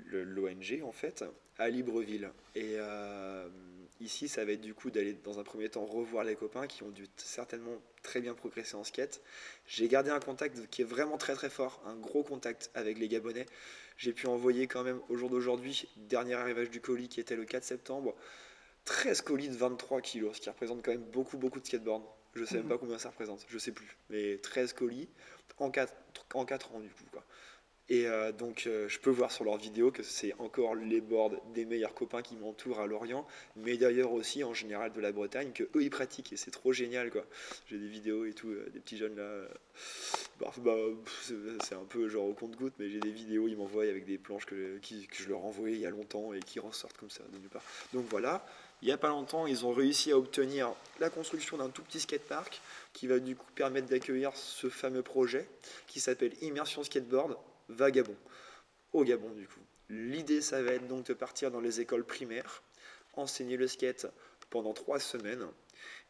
l'ONG 0.09 0.83
en 0.83 0.93
fait 0.93 1.25
à 1.59 1.69
Libreville. 1.69 2.31
Et 2.55 2.75
euh, 2.77 3.49
ici, 4.01 4.29
ça 4.29 4.45
va 4.45 4.53
être 4.53 4.61
du 4.61 4.73
coup 4.73 4.91
d'aller 4.91 5.15
dans 5.25 5.39
un 5.39 5.43
premier 5.43 5.69
temps 5.69 5.85
revoir 5.85 6.25
les 6.25 6.37
copains 6.37 6.67
qui 6.67 6.83
ont 6.85 6.91
dû 6.91 7.07
certainement 7.17 7.77
très 8.03 8.21
bien 8.21 8.35
progresser 8.35 8.77
en 8.77 8.85
skate. 8.85 9.21
J'ai 9.67 9.89
gardé 9.89 10.11
un 10.11 10.21
contact 10.21 10.69
qui 10.71 10.83
est 10.83 10.87
vraiment 10.87 11.19
très 11.19 11.35
très 11.35 11.51
fort, 11.51 11.83
un 11.87 11.97
gros 11.97 12.23
contact 12.23 12.71
avec 12.75 12.99
les 12.99 13.09
Gabonais. 13.09 13.47
J'ai 13.97 14.13
pu 14.13 14.27
envoyer 14.27 14.67
quand 14.67 14.83
même 14.83 15.01
au 15.09 15.17
jour 15.17 15.31
d'aujourd'hui, 15.31 15.89
dernier 15.97 16.35
arrivage 16.35 16.71
du 16.71 16.81
colis 16.81 17.09
qui 17.09 17.21
était 17.21 17.37
le 17.37 17.45
4 17.45 17.65
septembre, 17.65 18.15
13 18.85 19.23
colis 19.23 19.49
de 19.49 19.57
23 19.57 20.01
kg, 20.01 20.33
ce 20.33 20.41
qui 20.41 20.51
représente 20.51 20.83
quand 20.85 20.93
même 20.93 21.05
beaucoup 21.05 21.39
beaucoup 21.39 21.61
de 21.61 21.67
skateboard. 21.67 22.05
Je 22.35 22.45
sais 22.45 22.57
même 22.57 22.65
mhm. 22.65 22.69
pas 22.69 22.79
combien 22.79 22.99
ça 22.99 23.09
représente, 23.09 23.47
je 23.49 23.59
sais 23.59 23.73
plus, 23.73 23.97
mais 24.11 24.37
13 24.37 24.75
colis 24.75 25.09
en 25.59 25.71
4, 25.71 25.93
en 26.35 26.45
4 26.45 26.75
ans 26.75 26.81
du 26.81 26.89
coup. 26.89 27.05
Quoi. 27.11 27.25
Et 27.89 28.07
euh, 28.07 28.33
donc, 28.33 28.65
euh, 28.67 28.89
je 28.89 28.99
peux 28.99 29.11
voir 29.11 29.31
sur 29.31 29.45
leurs 29.45 29.59
vidéos 29.59 29.93
que 29.93 30.03
c'est 30.03 30.35
encore 30.41 30.75
les 30.75 31.01
boards 31.01 31.31
des 31.55 31.65
meilleurs 31.65 31.95
copains 31.95 32.21
qui 32.21 32.35
m'entourent 32.35 32.81
à 32.81 32.87
Lorient, 32.87 33.27
mais 33.55 33.77
d'ailleurs 33.77 34.13
aussi 34.13 34.43
en 34.43 34.55
général 34.55 34.93
de 34.93 35.01
la 35.01 35.13
Bretagne, 35.13 35.53
que 35.53 35.63
eux 35.63 35.83
ils 35.83 35.91
pratiquent 35.91 36.33
et 36.33 36.37
c'est 36.37 36.51
trop 36.51 36.73
génial 36.73 37.11
quoi. 37.11 37.25
J'ai 37.71 37.79
des 37.79 37.87
vidéos 37.87 38.25
et 38.25 38.33
tout, 38.33 38.49
euh, 38.49 38.69
des 38.73 38.81
petits 38.81 38.97
jeunes 38.97 39.17
là. 39.17 39.47
Bah, 40.41 40.53
bah, 40.59 40.77
c'est 41.63 41.75
un 41.75 41.85
peu 41.89 42.09
genre 42.09 42.27
au 42.27 42.35
compte-goutte, 42.35 42.75
mais 42.79 42.91
j'ai 42.91 42.99
des 42.99 43.13
vidéos, 43.13 43.47
ils 43.47 43.57
m'envoient 43.57 43.85
avec 43.85 44.05
des 44.05 44.19
planches 44.19 44.47
que, 44.47 44.79
que, 44.79 45.23
je 45.23 45.29
leur 45.29 45.45
envoyais 45.45 45.77
il 45.77 45.81
y 45.81 45.87
a 45.87 45.91
longtemps 45.91 46.33
et 46.33 46.41
qui 46.41 46.59
ressortent 46.59 46.99
comme 46.99 47.11
ça 47.11 47.23
de 47.33 47.39
nulle 47.39 47.49
part. 47.49 47.63
Donc 47.95 48.07
voilà, 48.11 48.45
il 48.83 48.87
n'y 48.87 48.93
a 48.93 48.99
pas 48.99 49.09
longtemps, 49.09 49.47
ils 49.47 49.65
ont 49.65 49.73
réussi 49.73 50.11
à 50.11 50.19
obtenir 50.19 50.75
la 50.99 51.09
construction 51.09 51.57
d'un 51.57 51.71
tout 51.71 51.83
petit 51.83 52.01
skatepark 52.01 52.61
qui 52.93 53.07
va 53.07 53.21
du 53.21 53.37
coup 53.37 53.47
permettre 53.55 53.87
d'accueillir 53.87 54.33
ce 54.35 54.69
fameux 54.69 55.03
projet 55.03 55.49
qui 55.87 56.01
s'appelle 56.01 56.33
Immersion 56.43 56.83
Skateboard 56.83 57.39
Vagabond, 57.69 58.17
au 58.93 59.05
Gabon 59.05 59.31
du 59.31 59.47
coup. 59.47 59.61
L'idée, 59.89 60.41
ça 60.41 60.63
va 60.63 60.73
être 60.73 60.89
donc 60.89 61.07
de 61.07 61.15
partir 61.15 61.51
dans 61.51 61.61
les 61.61 61.81
écoles 61.81 62.05
primaires, 62.05 62.63
enseigner 63.15 63.57
le 63.57 63.69
skate 63.69 64.07
pendant 64.51 64.73
trois 64.73 64.99
semaines 64.99 65.47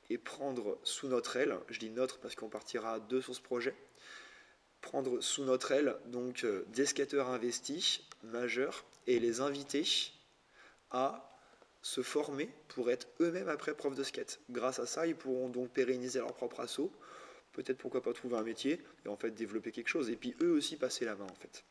et 0.08 0.18
prendre 0.18 0.78
sous 0.82 1.08
notre 1.08 1.36
aile, 1.36 1.58
je 1.68 1.78
dis 1.78 1.90
notre 1.90 2.18
parce 2.18 2.34
qu'on 2.34 2.48
partira 2.48 3.00
deux 3.00 3.20
sur 3.20 3.34
ce 3.34 3.40
projet, 3.40 3.74
prendre 4.80 5.20
sous 5.20 5.44
notre 5.44 5.72
aile 5.72 5.96
donc 6.06 6.44
euh, 6.44 6.64
des 6.68 6.86
skateurs 6.86 7.28
investis, 7.28 8.02
majeurs, 8.22 8.84
et 9.06 9.18
les 9.18 9.40
inviter 9.40 9.84
à 10.90 11.32
se 11.82 12.02
former 12.02 12.48
pour 12.68 12.90
être 12.90 13.06
eux-mêmes 13.20 13.48
après 13.48 13.74
profs 13.74 13.94
de 13.94 14.02
skate. 14.02 14.40
Grâce 14.50 14.78
à 14.78 14.86
ça, 14.86 15.06
ils 15.06 15.14
pourront 15.14 15.48
donc 15.48 15.70
pérenniser 15.70 16.18
leur 16.18 16.34
propre 16.34 16.60
assaut, 16.60 16.90
peut-être 17.56 17.78
pourquoi 17.78 18.02
pas 18.02 18.12
trouver 18.12 18.36
un 18.36 18.42
métier 18.42 18.80
et 19.04 19.08
en 19.08 19.16
fait 19.16 19.30
développer 19.30 19.72
quelque 19.72 19.88
chose, 19.88 20.10
et 20.10 20.16
puis 20.16 20.34
eux 20.42 20.52
aussi 20.52 20.76
passer 20.76 21.04
la 21.04 21.16
main 21.16 21.24
en 21.24 21.34
fait. 21.34 21.64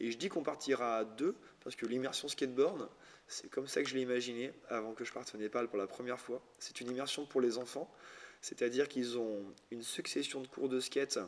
Et 0.00 0.10
je 0.10 0.18
dis 0.18 0.28
qu'on 0.28 0.42
partira 0.42 0.98
à 0.98 1.04
deux 1.04 1.34
parce 1.62 1.76
que 1.76 1.86
l'immersion 1.86 2.28
skateboard, 2.28 2.90
c'est 3.28 3.48
comme 3.48 3.66
ça 3.66 3.82
que 3.82 3.88
je 3.88 3.94
l'ai 3.94 4.02
imaginé 4.02 4.52
avant 4.68 4.92
que 4.92 5.04
je 5.04 5.12
parte 5.12 5.34
au 5.34 5.38
Népal 5.38 5.68
pour 5.68 5.78
la 5.78 5.86
première 5.86 6.20
fois. 6.20 6.42
C'est 6.58 6.80
une 6.80 6.90
immersion 6.90 7.24
pour 7.24 7.40
les 7.40 7.56
enfants, 7.56 7.90
c'est-à-dire 8.42 8.88
qu'ils 8.88 9.16
ont 9.16 9.42
une 9.70 9.82
succession 9.82 10.42
de 10.42 10.46
cours 10.48 10.68
de 10.68 10.80
skate 10.80 11.18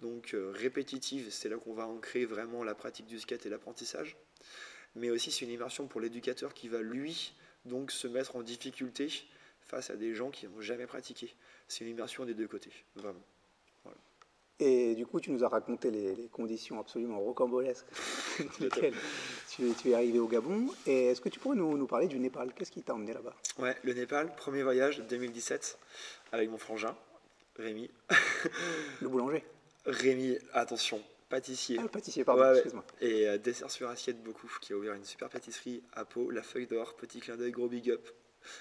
donc 0.00 0.34
euh, 0.34 0.52
répétitive, 0.54 1.28
c'est 1.30 1.48
là 1.48 1.56
qu'on 1.56 1.74
va 1.74 1.86
ancrer 1.86 2.24
vraiment 2.24 2.62
la 2.62 2.74
pratique 2.74 3.06
du 3.06 3.18
skate 3.18 3.46
et 3.46 3.48
l'apprentissage. 3.48 4.16
Mais 4.94 5.10
aussi 5.10 5.30
c'est 5.30 5.44
une 5.44 5.50
immersion 5.50 5.86
pour 5.86 6.00
l'éducateur 6.00 6.54
qui 6.54 6.68
va 6.68 6.80
lui 6.80 7.32
donc 7.64 7.90
se 7.90 8.06
mettre 8.06 8.36
en 8.36 8.42
difficulté 8.42 9.08
face 9.68 9.90
à 9.90 9.96
des 9.96 10.14
gens 10.14 10.30
qui 10.30 10.46
n'ont 10.46 10.60
jamais 10.60 10.86
pratiqué. 10.86 11.34
C'est 11.68 11.84
une 11.84 11.90
immersion 11.90 12.24
des 12.24 12.34
deux 12.34 12.48
côtés, 12.48 12.72
vraiment. 12.96 13.22
Et 14.60 14.96
du 14.96 15.06
coup, 15.06 15.20
tu 15.20 15.30
nous 15.30 15.44
as 15.44 15.48
raconté 15.48 15.90
les, 15.90 16.28
conditions 16.32 16.80
absolument 16.80 17.20
rocambolesques 17.20 17.86
dans 18.58 18.64
lesquelles 18.64 18.94
tu, 19.48 19.90
es 19.90 19.94
arrivé 19.94 20.18
au 20.18 20.26
Gabon. 20.26 20.66
Et 20.84 21.06
est-ce 21.06 21.20
que 21.20 21.28
tu 21.28 21.38
pourrais 21.38 21.56
nous, 21.56 21.86
parler 21.86 22.08
du 22.08 22.18
Népal? 22.18 22.52
Qu'est-ce 22.54 22.72
qui 22.72 22.82
t'a 22.82 22.94
emmené 22.94 23.12
là-bas? 23.12 23.34
Ouais, 23.58 23.76
le 23.84 23.92
Népal, 23.92 24.34
premier 24.34 24.64
voyage 24.64 25.00
2017 25.08 25.78
avec 26.32 26.50
mon 26.50 26.58
frangin, 26.58 26.96
Rémi. 27.56 27.88
le 29.00 29.08
boulanger 29.08 29.44
Rémi, 29.86 30.36
attention, 30.52 31.00
pâtissier. 31.28 31.78
Ah, 31.80 31.86
pâtissier, 31.86 32.24
pardon, 32.24 32.52
excuse-moi. 32.52 32.84
Et 33.00 33.28
euh, 33.28 33.38
dessert 33.38 33.70
sur 33.70 33.88
assiette 33.88 34.22
beaucoup, 34.24 34.50
qui 34.60 34.72
a 34.72 34.76
ouvert 34.76 34.94
une 34.94 35.04
super 35.04 35.28
pâtisserie 35.28 35.82
à 35.92 36.04
Pau, 36.04 36.30
la 36.30 36.42
feuille 36.42 36.66
d'or, 36.66 36.94
petit 36.96 37.20
clin 37.20 37.36
d'œil, 37.36 37.52
gros 37.52 37.68
big 37.68 37.90
up. 37.90 38.08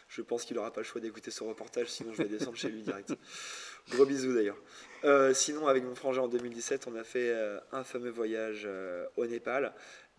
Je 0.07 0.22
pense 0.22 0.46
qu'il 0.46 0.55
n'aura 0.55 0.72
pas 0.72 0.81
le 0.81 0.86
choix 0.86 1.01
d'écouter 1.01 1.31
ce 1.31 1.43
reportage, 1.43 1.88
sinon 1.88 2.13
je 2.13 2.24
vais 2.24 2.29
descendre 2.29 2.57
chez 2.57 2.69
lui 2.69 2.81
direct. 2.81 3.13
Gros 3.89 4.05
bisous 4.05 4.34
d'ailleurs. 4.34 4.57
Euh, 5.03 5.34
sinon, 5.34 5.67
avec 5.67 5.84
mon 5.84 5.96
frangin 5.96 6.24
en 6.24 6.27
2017, 6.27 6.88
on 6.88 6.96
a 6.96 7.03
fait 7.03 7.29
euh, 7.29 7.60
un 7.72 7.84
fameux 7.84 8.10
voyage 8.10 8.67
au 9.15 9.25
Népal. 9.25 9.74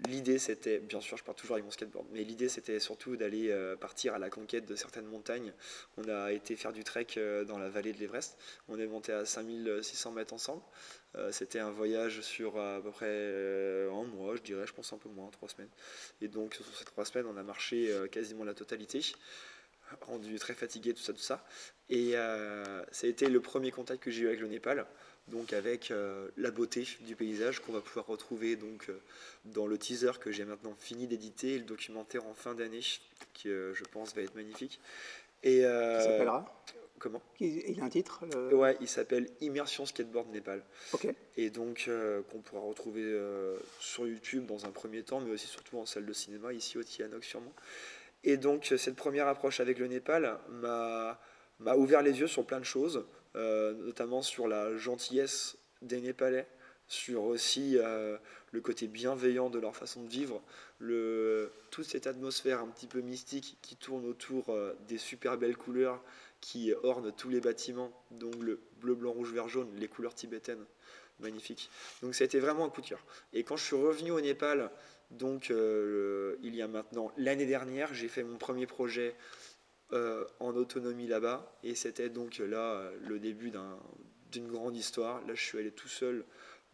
L'idée, 0.07 0.39
c'était, 0.39 0.79
bien 0.79 1.01
sûr, 1.01 1.17
je 1.17 1.25
pars 1.25 1.35
toujours 1.35 1.55
avec 1.55 1.65
mon 1.65 1.73
skateboard, 1.73 2.07
mais 2.13 2.23
l'idée, 2.23 2.49
c'était 2.49 2.79
surtout 2.79 3.17
d'aller 3.17 3.53
partir 3.81 4.15
à 4.15 4.19
la 4.19 4.31
conquête 4.31 4.65
de 4.65 4.77
certaines 4.77 5.07
montagnes. 5.07 5.53
On 5.97 6.09
a 6.09 6.31
été 6.31 6.55
faire 6.55 6.73
du 6.73 6.85
trek 6.85 7.07
dans 7.49 7.59
la 7.59 7.69
vallée 7.69 7.93
de 7.93 7.99
l'Everest. 7.99 8.39
On 8.69 8.79
est 8.79 8.87
monté 8.87 9.13
à 9.13 9.25
5600 9.25 10.13
mètres 10.13 10.33
ensemble. 10.33 10.63
Euh, 11.17 11.33
c'était 11.33 11.59
un 11.59 11.71
voyage 11.71 12.21
sur 12.21 12.59
à 12.59 12.81
peu 12.83 12.91
près 12.91 13.07
euh, 13.09 13.91
un 13.91 14.05
mois, 14.05 14.37
je 14.37 14.43
dirais, 14.43 14.67
je 14.67 14.75
pense 14.75 14.93
un 14.93 14.99
peu 14.99 15.09
moins, 15.09 15.31
trois 15.31 15.49
semaines. 15.49 15.71
Et 16.21 16.29
donc 16.29 16.55
sur 16.55 16.67
ces 16.77 16.85
trois 16.85 17.05
semaines, 17.05 17.27
on 17.27 17.37
a 17.37 17.43
marché 17.43 17.91
euh, 17.91 18.07
quasiment 18.09 18.45
la 18.45 18.55
totalité, 18.55 19.01
rendu 20.03 20.39
très 20.39 20.55
fatigué, 20.55 20.95
tout 20.95 21.03
ça, 21.03 21.13
tout 21.13 21.19
ça. 21.19 21.45
Et 21.91 22.13
ça 22.13 23.07
a 23.07 23.11
été 23.11 23.29
le 23.29 23.41
premier 23.41 23.71
contact 23.71 24.03
que 24.03 24.11
j'ai 24.11 24.23
eu 24.23 24.27
avec 24.29 24.41
le 24.41 24.49
Népal, 24.49 24.87
donc 25.29 25.53
avec 25.53 25.91
la 26.37 26.51
beauté 26.51 26.87
du 27.01 27.17
paysage 27.17 27.61
qu'on 27.61 27.73
va 27.73 27.81
pouvoir 27.81 28.07
retrouver 28.07 28.57
donc 28.57 28.91
dans 29.47 29.67
le 29.67 29.79
teaser 29.79 30.13
que 30.21 30.31
j'ai 30.31 30.45
maintenant 30.45 30.75
fini 30.79 31.07
d'éditer, 31.07 31.55
et 31.55 31.59
le 31.59 31.65
documentaire 31.65 32.27
en 32.27 32.35
fin 32.35 32.55
d'année, 32.55 32.81
qui 33.33 33.49
je 33.49 33.85
pense 33.91 34.15
va 34.15 34.21
être 34.21 34.35
magnifique. 34.35 34.81
Et, 35.43 35.61
qui 35.61 36.05
s'appellera 36.05 36.59
Comment? 36.99 37.23
Il 37.41 37.81
a 37.81 37.85
un 37.85 37.89
titre 37.89 38.25
Ouais, 38.53 38.77
il 38.81 38.89
s'appelle 38.89 39.29
Immersion 39.41 39.87
Skateboard 39.87 40.31
Népal. 40.31 40.63
Ok. 40.93 41.07
Et 41.37 41.51
donc, 41.51 41.85
euh, 41.89 42.23
qu'on 42.31 42.39
pourra 42.39 42.63
retrouver 42.63 43.03
euh, 43.05 43.57
sur 43.79 44.07
YouTube 44.07 44.47
dans 44.47 44.67
un 44.67 44.71
premier 44.71 45.03
temps, 45.03 45.21
mais 45.21 45.31
aussi 45.31 45.47
surtout 45.47 45.79
en 45.79 45.87
salle 45.87 46.07
de 46.07 46.13
cinéma, 46.13 46.53
ici 46.53 46.79
au 46.79 46.83
Tianok 46.83 47.25
sûrement. 47.25 47.53
Et 48.25 48.37
donc, 48.37 48.73
cette 48.77 48.97
première 48.97 49.29
approche 49.29 49.61
avec 49.61 49.79
le 49.79 49.87
Népal 49.87 50.39
m'a, 50.51 51.19
ouvert 51.77 52.03
les 52.03 52.21
yeux 52.21 52.27
sur 52.27 52.45
plein 52.45 52.59
de 52.59 52.65
choses, 52.65 53.05
euh, 53.37 53.73
notamment 53.75 54.23
sur 54.23 54.49
la 54.49 54.77
gentillesse 54.77 55.57
des 55.83 56.01
Népalais, 56.01 56.47
sur 56.89 57.25
aussi 57.25 57.77
le 57.77 58.61
côté 58.61 58.87
bienveillant 58.87 59.51
de 59.51 59.59
leur 59.59 59.77
façon 59.77 60.03
de 60.03 60.09
vivre, 60.09 60.43
le, 60.79 61.53
toute 61.71 61.85
cette 61.85 62.07
atmosphère 62.07 62.61
un 62.61 62.69
petit 62.69 62.87
peu 62.87 63.01
mystique 63.01 63.59
qui 63.61 63.77
tourne 63.77 64.07
autour 64.07 64.57
des 64.89 64.97
super 64.97 65.37
belles 65.37 65.57
couleurs 65.57 66.03
qui 66.41 66.73
ornent 66.83 67.13
tous 67.13 67.29
les 67.29 67.41
bâtiments, 67.41 67.93
donc 68.11 68.35
le 68.41 68.61
bleu, 68.81 68.95
blanc, 68.95 69.13
rouge, 69.13 69.33
vert, 69.33 69.49
jaune, 69.49 69.69
les 69.77 69.89
couleurs 69.89 70.15
tibétaines, 70.15 70.65
magnifiques. 71.21 71.71
Donc 72.03 72.15
ça 72.15 72.25
a 72.25 72.27
été 72.27 72.39
vraiment 72.39 72.65
un 72.65 72.71
coup 72.71 72.81
de 72.81 72.87
cœur. 72.87 73.05
Et 73.33 73.45
quand 73.45 73.57
je 73.57 73.65
suis 73.65 73.77
revenu 73.77 74.11
au 74.11 74.21
Népal, 74.21 74.71
donc 75.11 75.51
euh, 75.51 76.37
il 76.43 76.55
y 76.55 76.63
a 76.63 76.69
maintenant 76.69 77.13
l'année 77.17 77.47
dernière, 77.47 77.93
j'ai 77.95 78.09
fait 78.09 78.23
mon 78.23 78.37
premier 78.37 78.67
projet 78.67 79.15
euh, 79.93 80.25
en 80.39 80.55
autonomie 80.55 81.07
là-bas, 81.07 81.59
et 81.63 81.75
c'était 81.75 82.11
donc 82.11 82.39
là 82.39 82.91
le 83.07 83.19
début 83.19 83.53
d'une 84.31 84.49
grande 84.49 84.77
histoire. 84.77 85.21
Là, 85.27 85.35
je 85.35 85.43
suis 85.43 85.59
allé 85.59 85.71
tout 85.71 85.89
seul 85.89 86.25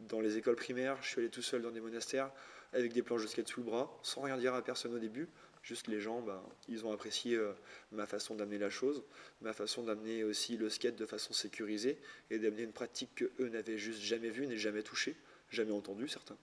dans 0.00 0.20
les 0.20 0.36
écoles 0.36 0.56
primaires, 0.56 0.98
je 1.00 1.08
suis 1.08 1.20
allé 1.20 1.30
tout 1.30 1.42
seul 1.42 1.62
dans 1.62 1.70
des 1.70 1.80
monastères 1.80 2.30
avec 2.72 2.92
des 2.92 3.02
planches 3.02 3.22
de 3.22 3.28
skate 3.28 3.48
sous 3.48 3.60
le 3.60 3.66
bras, 3.66 3.98
sans 4.02 4.22
rien 4.22 4.36
dire 4.36 4.54
à 4.54 4.62
personne 4.62 4.94
au 4.94 4.98
début. 4.98 5.28
Juste 5.64 5.88
les 5.88 5.98
gens, 5.98 6.20
bah, 6.20 6.44
ils 6.68 6.84
ont 6.84 6.92
apprécié 6.92 7.36
euh, 7.36 7.52
ma 7.90 8.06
façon 8.06 8.34
d'amener 8.34 8.58
la 8.58 8.68
chose, 8.68 9.02
ma 9.40 9.54
façon 9.54 9.82
d'amener 9.82 10.22
aussi 10.22 10.58
le 10.58 10.68
skate 10.68 10.94
de 10.94 11.06
façon 11.06 11.32
sécurisée 11.32 11.98
et 12.30 12.38
d'amener 12.38 12.64
une 12.64 12.72
pratique 12.72 13.14
que 13.14 13.30
eux 13.40 13.48
n'avaient 13.48 13.78
juste 13.78 14.02
jamais 14.02 14.28
vue, 14.28 14.46
n'aient 14.46 14.58
jamais 14.58 14.82
touché, 14.82 15.16
jamais 15.50 15.72
entendu 15.72 16.06
certains. 16.06 16.36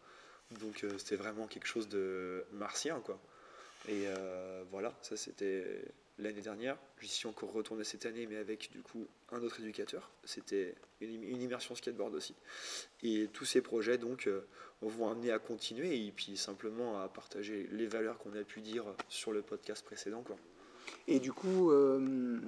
Donc 0.60 0.84
euh, 0.84 0.98
c'était 0.98 1.18
vraiment 1.18 1.46
quelque 1.46 1.68
chose 1.68 1.88
de 1.88 2.44
martien 2.51 3.00
quoi. 3.00 3.22
Et 3.88 4.08
euh, 4.08 4.63
voilà, 4.72 4.98
ça 5.04 5.16
c'était 5.16 5.86
l'année 6.22 6.42
dernière. 6.42 6.78
J'y 7.01 7.08
suis 7.10 7.28
encore 7.28 7.51
retourné 7.51 7.84
cette 7.84 8.06
année, 8.06 8.28
mais 8.28 8.38
avec 8.38 8.72
du 8.72 8.82
coup 8.82 9.08
un 9.32 9.42
autre 9.42 9.60
éducateur. 9.60 10.12
C'était 10.24 10.75
une, 11.01 11.42
immersion 11.42 11.75
skateboard 11.75 12.13
aussi. 12.13 12.36
Et 13.04 13.28
tous 13.34 13.46
ces 13.46 13.62
projets 13.62 13.98
donc 13.98 14.28
euh, 14.28 14.48
vont 14.82 15.10
amener 15.10 15.32
à 15.32 15.40
continuer 15.40 16.06
et 16.06 16.12
puis 16.12 16.38
simplement 16.38 17.01
à 17.01 17.10
partager 17.10 17.68
les 17.72 17.88
valeurs 17.88 18.18
qu'on 18.20 18.34
a 18.36 18.44
pu 18.44 18.62
dire 18.62 18.86
sur 19.10 19.32
le 19.32 19.42
podcast 19.42 19.84
précédent. 19.84 20.24
Et 21.08 21.20
du 21.20 21.34
coup, 21.34 21.72
euh, 21.72 22.40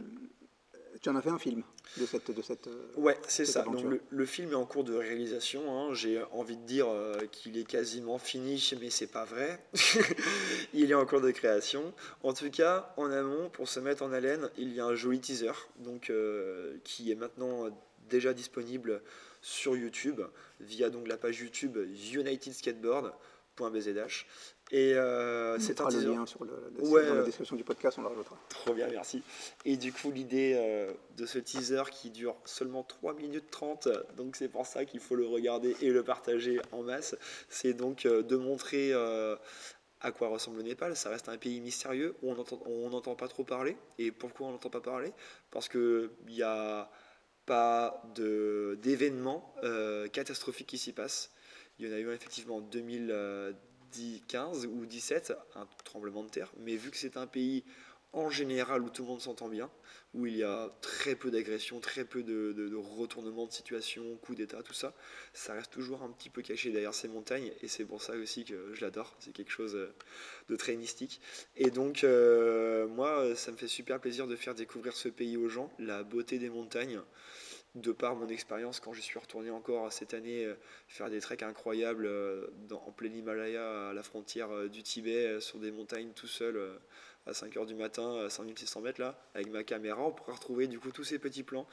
tu 1.02 1.10
en 1.10 1.16
as 1.16 1.22
fait 1.22 1.30
un 1.30 1.40
film 1.40 1.64
de 1.98 2.06
cette. 2.06 2.32
De 2.32 2.42
cette 2.42 2.68
euh, 2.68 2.88
ouais, 2.96 3.18
c'est 3.28 3.46
ça. 3.46 3.64
Donc, 3.64 3.84
le, 4.10 4.26
film 4.26 4.52
est 4.52 4.56
en 4.56 4.66
cours 4.66 4.84
de 4.84 4.94
réalisation. 4.94 5.62
Hein. 5.72 5.94
J'ai 5.94 6.22
envie 6.32 6.58
de 6.58 6.66
dire 6.66 6.88
euh, 6.88 7.26
qu'il 7.32 7.58
est 7.58 7.64
quasiment 7.64 8.18
fini, 8.18 8.72
mais 8.80 8.90
c'est 8.90 9.08
pas 9.08 9.26
vrai. 9.26 9.64
il 10.74 10.92
est 10.92 10.96
en 10.96 11.06
cours 11.06 11.22
de 11.22 11.32
création. 11.32 11.94
En 12.24 12.34
tout 12.34 12.50
cas, 12.50 12.94
en 12.98 13.12
amont, 13.12 13.50
pour 13.50 13.68
se 13.68 13.80
mettre 13.80 14.04
en 14.04 14.12
haleine, 14.12 14.50
il 14.58 14.74
y 14.74 14.80
a 14.80 14.86
un 14.86 14.96
joli 14.96 15.20
teaser 15.20 15.52
donc, 15.80 16.10
euh, 16.10 16.78
qui 16.84 17.12
est 17.12 17.16
maintenant 17.16 17.68
déjà 18.10 18.34
disponible 18.34 19.02
sur 19.42 19.76
YouTube 19.76 20.22
via 20.60 20.90
donc 20.90 21.08
la 21.08 21.18
page 21.18 21.40
YouTube 21.40 21.78
United 22.14 22.54
Skateboard 22.54 23.14
.bzh 23.58 24.26
et 24.72 24.94
euh, 24.96 25.60
c'est 25.60 25.82
un 25.82 25.90
le 25.90 26.14
lien 26.14 26.26
sur 26.26 26.44
le, 26.46 26.52
dans 26.80 27.16
la 27.16 27.24
description 27.24 27.56
du 27.56 27.64
podcast, 27.64 27.98
on 28.00 28.02
le 28.02 28.08
rajoutera. 28.08 28.38
Trop 28.50 28.74
bien, 28.74 28.88
merci. 28.88 29.22
Et 29.66 29.78
du 29.78 29.92
coup, 29.92 30.12
l'idée 30.12 30.54
euh, 30.56 30.92
de 31.18 31.26
ce 31.26 31.38
teaser 31.38 31.84
qui 31.92 32.10
dure 32.10 32.36
seulement 32.46 32.84
3 32.84 33.14
minutes 33.14 33.52
30, 33.52 33.90
donc 34.16 34.36
c'est 34.36 34.48
pour 34.48 34.66
ça 34.66 34.86
qu'il 34.86 35.00
faut 35.00 35.16
le 35.16 35.28
regarder 35.28 35.76
et 35.82 35.90
le 35.90 36.04
partager 36.04 36.60
en 36.72 36.82
masse, 36.82 37.16
c'est 37.50 37.74
donc 37.74 38.06
euh, 38.06 38.24
de 38.24 38.38
montrer 38.38 38.94
euh, 38.94 39.36
à 40.02 40.12
quoi 40.12 40.30
ressemble 40.30 40.58
le 40.58 40.64
Népal. 40.64 40.96
Ça 40.96 41.10
reste 41.10 41.30
un 41.30 41.38
pays 41.38 41.60
mystérieux 41.60 42.16
où 42.22 42.32
on 42.32 42.90
n'entend 42.90 43.16
pas 43.16 43.28
trop 43.28 43.44
parler. 43.44 43.78
Et 44.00 44.12
pourquoi 44.12 44.48
on 44.48 44.52
n'entend 44.52 44.70
pas 44.70 44.82
parler? 44.82 45.12
Parce 45.52 45.70
qu'il 45.70 46.10
n'y 46.28 46.42
a 46.42 46.90
pas 47.46 48.02
d'événements 48.16 49.54
catastrophiques 50.14 50.68
qui 50.68 50.78
s'y 50.78 50.94
passent 50.94 51.32
Il 51.78 51.88
y 51.88 51.92
en 51.92 51.96
a 51.96 52.00
eu 52.00 52.12
effectivement 52.12 52.58
en 52.58 52.62
2015 53.94 54.68
ou 54.68 54.86
17, 54.86 55.34
un 55.56 55.68
tremblement 55.84 56.24
de 56.24 56.30
terre. 56.30 56.52
Mais 56.60 56.76
vu 56.76 56.92
que 56.92 56.98
c'est 56.98 57.18
un 57.18 57.28
pays 57.28 57.64
en 58.14 58.30
général 58.30 58.84
où 58.84 58.90
tout 58.90 59.02
le 59.02 59.08
monde 59.10 59.22
s'entend 59.22 59.50
bien, 59.50 59.70
où 60.14 60.28
il 60.28 60.38
y 60.38 60.44
a 60.44 60.72
très 60.82 61.16
peu 61.16 61.32
d'agressions, 61.32 61.80
très 61.80 62.06
peu 62.06 62.22
de, 62.22 62.54
de, 62.54 62.70
de 62.70 62.76
retournements 62.76 63.48
de 63.48 63.52
situation, 63.52 64.04
coups 64.22 64.38
d'État, 64.38 64.62
tout 64.62 64.74
ça, 64.74 64.94
ça 65.34 65.54
reste 65.54 65.72
toujours 65.72 66.04
un 66.04 66.12
petit 66.12 66.30
peu 66.30 66.44
caché 66.44 66.72
derrière 66.72 66.94
ces 66.94 67.08
montagnes, 67.08 67.52
et 67.62 67.68
c'est 67.68 67.86
pour 67.86 68.04
ça 68.04 68.14
aussi 68.14 68.46
que 68.46 68.72
je 68.74 68.82
l'adore, 68.82 69.16
c'est 69.20 69.34
quelque 69.34 69.52
chose 69.52 69.76
euh, 69.76 69.92
de 70.48 70.56
très 70.56 70.76
mystique. 70.76 71.20
Et 71.56 71.72
donc, 71.72 72.04
euh, 72.04 72.88
moi, 72.88 73.36
ça 73.36 73.52
me 73.52 73.58
fait 73.58 73.68
super 73.68 74.00
plaisir 74.00 74.28
de 74.28 74.36
faire 74.36 74.54
découvrir 74.54 74.96
ce 74.96 75.10
pays 75.10 75.36
aux 75.36 75.50
gens, 75.50 75.72
la 75.80 76.04
beauté 76.04 76.38
des 76.38 76.50
montagnes, 76.52 77.02
de 77.76 77.92
par 77.92 78.16
mon 78.16 78.28
expérience 78.28 78.80
quand 78.80 78.94
je 78.94 79.02
suis 79.02 79.18
retourné 79.18 79.50
encore 79.50 79.92
cette 79.92 80.14
année 80.14 80.46
euh, 80.46 80.56
faire 80.88 81.10
des 81.10 81.20
treks 81.20 81.44
incroyables 81.44 82.10
dans, 82.68 82.82
en 82.86 82.92
plein 82.92 83.12
Himalaya, 83.12 83.90
à 83.90 83.94
la 83.94 84.04
frontière 84.04 84.70
du 84.70 84.84
Tibet, 84.84 85.40
sur 85.42 85.60
des 85.60 85.72
montagnes 85.72 86.12
tout 86.14 86.28
seul 86.28 86.80
à 87.26 87.32
5h 87.32 87.66
du 87.66 87.76
matin, 87.76 88.18
à 88.26 88.30
5600 88.30 88.82
mètres 88.82 89.02
là, 89.02 89.18
avec 89.34 89.50
ma 89.50 89.64
caméra. 89.64 90.06
On 90.06 90.12
pourra 90.12 90.34
retrouver 90.34 90.68
du 90.68 90.80
coup 90.80 90.92
tous 90.92 91.04
ces 91.04 91.20
petits 91.20 91.44
plans 91.44 91.68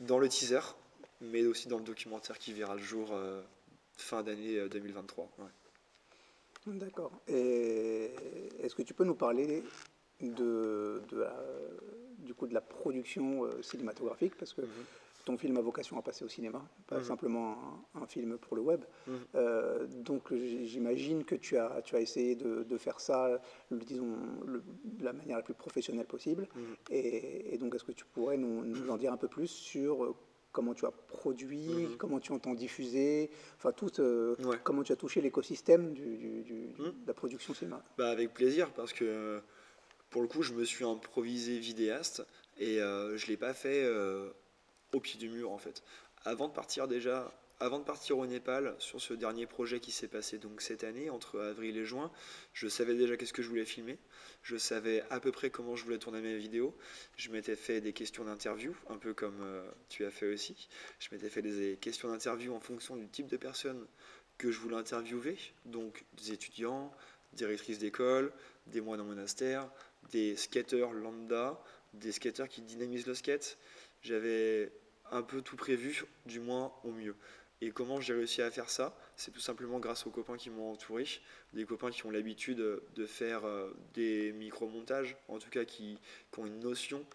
dans 0.00 0.18
le 0.18 0.28
teaser, 0.28 0.60
mais 1.20 1.46
aussi 1.46 1.68
dans 1.68 1.78
le 1.78 1.84
documentaire 1.84 2.38
qui 2.38 2.52
verra 2.52 2.74
le 2.74 2.82
jour 2.82 3.10
euh, 3.12 3.42
fin 3.96 4.22
d'année 4.22 4.68
2023. 4.68 5.30
Euh, 5.38 5.42
ouais. 5.42 6.78
D'accord. 6.78 7.12
Et 7.28 8.10
est-ce 8.60 8.74
que 8.74 8.82
tu 8.82 8.94
peux 8.94 9.04
nous 9.04 9.14
parler 9.14 9.62
de, 10.20 11.02
de 11.08 11.18
la, 11.18 11.36
du 12.18 12.34
coup 12.34 12.46
de 12.46 12.54
la 12.54 12.60
production 12.60 13.44
euh, 13.44 13.62
cinématographique? 13.62 14.36
Parce 14.36 14.52
que 14.52 14.62
mm-hmm 14.62 15.01
ton 15.24 15.36
film 15.36 15.56
a 15.56 15.60
vocation 15.60 15.98
à 15.98 16.02
passer 16.02 16.24
au 16.24 16.28
cinéma, 16.28 16.62
pas 16.86 16.98
mmh. 16.98 17.04
simplement 17.04 17.56
un, 17.94 18.02
un, 18.02 18.06
film 18.06 18.38
pour 18.38 18.56
le 18.56 18.62
web. 18.62 18.84
Mmh. 19.06 19.12
Euh, 19.34 19.86
donc 19.86 20.34
j'imagine 20.34 21.24
que 21.24 21.34
tu 21.34 21.56
as, 21.56 21.82
tu 21.82 21.96
as 21.96 22.00
essayé 22.00 22.34
de, 22.34 22.64
de 22.64 22.78
faire 22.78 23.00
ça, 23.00 23.40
le, 23.70 23.78
disons, 23.78 24.16
le, 24.46 24.62
de 24.84 25.04
la 25.04 25.12
manière 25.12 25.36
la 25.36 25.42
plus 25.42 25.54
professionnelle 25.54 26.06
possible. 26.06 26.48
Mmh. 26.54 26.60
Et, 26.90 27.54
et, 27.54 27.58
donc 27.58 27.74
est-ce 27.74 27.84
que 27.84 27.92
tu 27.92 28.04
pourrais 28.04 28.36
nous, 28.36 28.64
nous, 28.64 28.90
en 28.90 28.96
dire 28.96 29.12
un 29.12 29.16
peu 29.16 29.28
plus 29.28 29.48
sur 29.48 30.04
euh, 30.04 30.14
comment 30.52 30.74
tu 30.74 30.86
as 30.86 30.90
produit, 30.90 31.88
comment 31.98 32.20
tu 32.20 32.32
entends 32.32 32.54
diffuser, 32.54 33.30
enfin 33.56 33.72
tout, 33.72 34.00
euh, 34.00 34.36
ouais. 34.44 34.58
comment 34.62 34.82
tu 34.82 34.92
as 34.92 34.96
touché 34.96 35.20
l'écosystème 35.20 35.94
de 35.94 37.06
la 37.06 37.14
production 37.14 37.54
cinéma? 37.54 37.82
Bah 37.96 38.10
Avec 38.10 38.34
plaisir, 38.34 38.70
parce 38.72 38.92
que 38.92 39.40
pour 40.10 40.20
le 40.20 40.28
coup, 40.28 40.42
je 40.42 40.52
me 40.52 40.64
suis 40.64 40.84
improvisé 40.84 41.58
vidéaste 41.58 42.24
et 42.58 42.80
euh, 42.80 43.16
je 43.16 43.26
ne 43.26 43.30
l'ai 43.30 43.36
pas 43.38 43.54
fait 43.54 43.82
au 44.92 45.00
pied 45.00 45.18
du 45.18 45.28
mur 45.28 45.50
en 45.50 45.58
fait. 45.58 45.82
Avant 46.24 46.48
de 46.48 46.52
partir 46.52 46.88
déjà, 46.88 47.32
avant 47.62 47.78
de 47.78 47.84
partir 47.84 48.18
au 48.18 48.26
Népal 48.26 48.74
sur 48.80 49.00
ce 49.00 49.14
dernier 49.14 49.46
projet 49.46 49.78
qui 49.78 49.92
s'est 49.92 50.08
passé 50.08 50.38
donc 50.38 50.60
cette 50.60 50.82
année 50.82 51.10
entre 51.10 51.40
avril 51.40 51.76
et 51.76 51.84
juin, 51.84 52.10
je 52.54 52.66
savais 52.66 52.94
déjà 52.94 53.16
qu'est-ce 53.16 53.32
que 53.32 53.42
je 53.42 53.48
voulais 53.48 53.64
filmer. 53.64 53.98
Je 54.42 54.56
savais 54.56 55.04
à 55.10 55.20
peu 55.20 55.30
près 55.30 55.50
comment 55.50 55.76
je 55.76 55.84
voulais 55.84 55.98
tourner 55.98 56.20
mes 56.20 56.36
vidéos. 56.36 56.76
Je 57.16 57.30
m'étais 57.30 57.54
fait 57.54 57.80
des 57.80 57.92
questions 57.92 58.24
d'interview, 58.24 58.74
un 58.88 58.96
peu 58.96 59.14
comme 59.14 59.40
euh, 59.42 59.62
tu 59.88 60.04
as 60.04 60.10
fait 60.10 60.26
aussi. 60.26 60.68
Je 60.98 61.08
m'étais 61.12 61.28
fait 61.28 61.42
des 61.42 61.78
questions 61.80 62.08
d'interview 62.08 62.52
en 62.52 62.58
fonction 62.58 62.96
du 62.96 63.08
type 63.08 63.28
de 63.28 63.36
personne 63.36 63.86
que 64.38 64.50
je 64.50 64.58
voulais 64.58 64.76
interviewer, 64.76 65.38
donc 65.64 66.04
des 66.14 66.32
étudiants, 66.32 66.92
directrices 67.32 67.78
d'école, 67.78 68.32
des 68.66 68.80
moines 68.80 69.00
en 69.00 69.04
monastère, 69.04 69.70
des 70.10 70.34
skateurs 70.34 70.92
lambda, 70.92 71.62
des 71.94 72.10
skateurs 72.10 72.48
qui 72.48 72.62
dynamisent 72.62 73.06
le 73.06 73.14
skate. 73.14 73.56
J'avais 74.02 74.72
un 75.12 75.22
peu 75.22 75.42
tout 75.42 75.56
prévu, 75.56 76.04
du 76.26 76.40
moins 76.40 76.72
au 76.82 76.90
mieux. 76.90 77.14
Et 77.60 77.70
comment 77.70 78.00
j'ai 78.00 78.12
réussi 78.12 78.42
à 78.42 78.50
faire 78.50 78.68
ça? 78.68 78.96
C'est 79.14 79.30
tout 79.30 79.40
simplement 79.40 79.78
grâce 79.78 80.04
aux 80.06 80.10
copains 80.10 80.36
qui 80.36 80.50
m'ont 80.50 80.72
entouré, 80.72 81.06
des 81.52 81.64
copains 81.64 81.90
qui 81.90 82.04
ont 82.06 82.10
l'habitude 82.10 82.58
de 82.58 83.06
faire 83.06 83.44
euh, 83.44 83.70
des 83.94 84.32
micro-montages, 84.32 85.16
en 85.28 85.38
tout 85.38 85.48
cas 85.48 85.64
qui, 85.64 85.96
ont 86.36 86.44
une 86.44 86.58
notion 86.58 87.06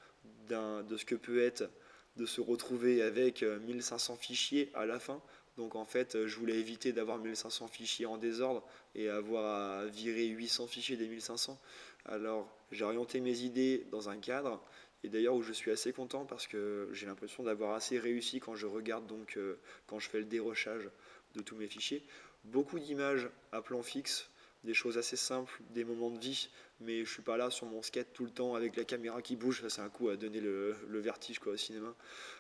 de 0.48 0.96
ce 0.96 1.04
que 1.04 1.16
peut 1.16 1.42
être 1.42 1.70
de 2.16 2.26
se 2.26 2.40
retrouver 2.40 3.02
avec 3.02 3.44
1500 3.44 4.14
euh, 4.14 4.16
fichiers 4.16 4.72
à 4.74 4.86
la 4.86 5.00
fin. 5.00 5.22
Donc 5.58 5.76
en 5.76 5.86
fait, 5.86 6.26
je 6.28 6.36
voulais 6.38 6.56
éviter 6.56 6.94
d'avoir 6.94 7.18
1500 7.18 7.68
fichiers 7.68 8.06
en 8.06 8.18
désordre 8.18 8.64
et 8.96 9.10
avoir 9.10 9.80
à 9.80 9.86
virer 9.88 10.28
800 10.28 10.68
fichiers 10.68 10.96
des 10.96 11.08
1500. 11.08 11.60
Alors 12.06 12.48
j'ai 12.72 12.86
orienté 12.86 13.20
mes 13.20 13.40
idées 13.40 13.86
dans 13.92 14.10
un 14.10 14.18
cadre 14.18 14.62
et 15.04 15.10
d'ailleurs 15.10 15.36
où 15.36 15.44
je 15.44 15.54
suis 15.54 15.72
assez 15.72 15.94
content 15.94 16.26
parce 16.26 16.48
que 16.48 16.90
j'ai 16.92 17.06
l'impression 17.06 17.44
d'avoir 17.44 17.74
assez 17.74 18.00
réussi 18.00 18.40
quand 18.40 18.56
je 18.56 18.66
regarde 18.66 19.06
donc 19.08 19.38
euh, 19.38 19.60
quand 19.86 20.00
je 20.00 20.10
fais 20.10 20.20
le 20.20 20.26
dérochage 20.26 20.90
de 21.36 21.42
tous 21.42 21.56
mes 21.56 21.68
fichiers. 21.68 22.04
Beaucoup 22.46 22.80
d'images 22.80 23.30
à 23.52 23.62
plan 23.62 23.84
fixe, 23.84 24.30
des 24.64 24.74
choses 24.74 24.98
assez 24.98 25.16
simples, 25.16 25.62
des 25.72 25.84
moments 25.84 26.10
de 26.10 26.20
vie, 26.20 26.50
mais 26.80 27.06
je 27.06 27.12
suis 27.12 27.22
pas 27.22 27.38
là 27.38 27.50
sur 27.50 27.68
mon 27.68 27.82
skate 27.82 28.14
tout 28.14 28.26
le 28.26 28.32
temps 28.32 28.56
avec 28.56 28.76
la 28.76 28.84
caméra 28.84 29.22
qui 29.22 29.36
bouge, 29.36 29.62
ça 29.62 29.70
c'est 29.70 29.82
un 29.82 29.90
coup 29.90 30.10
à 30.10 30.16
donner 30.16 30.40
le, 30.40 30.76
le 30.88 31.00
vertige 31.00 31.40
quoi, 31.40 31.54
au 31.54 31.58
cinéma. 31.58 31.94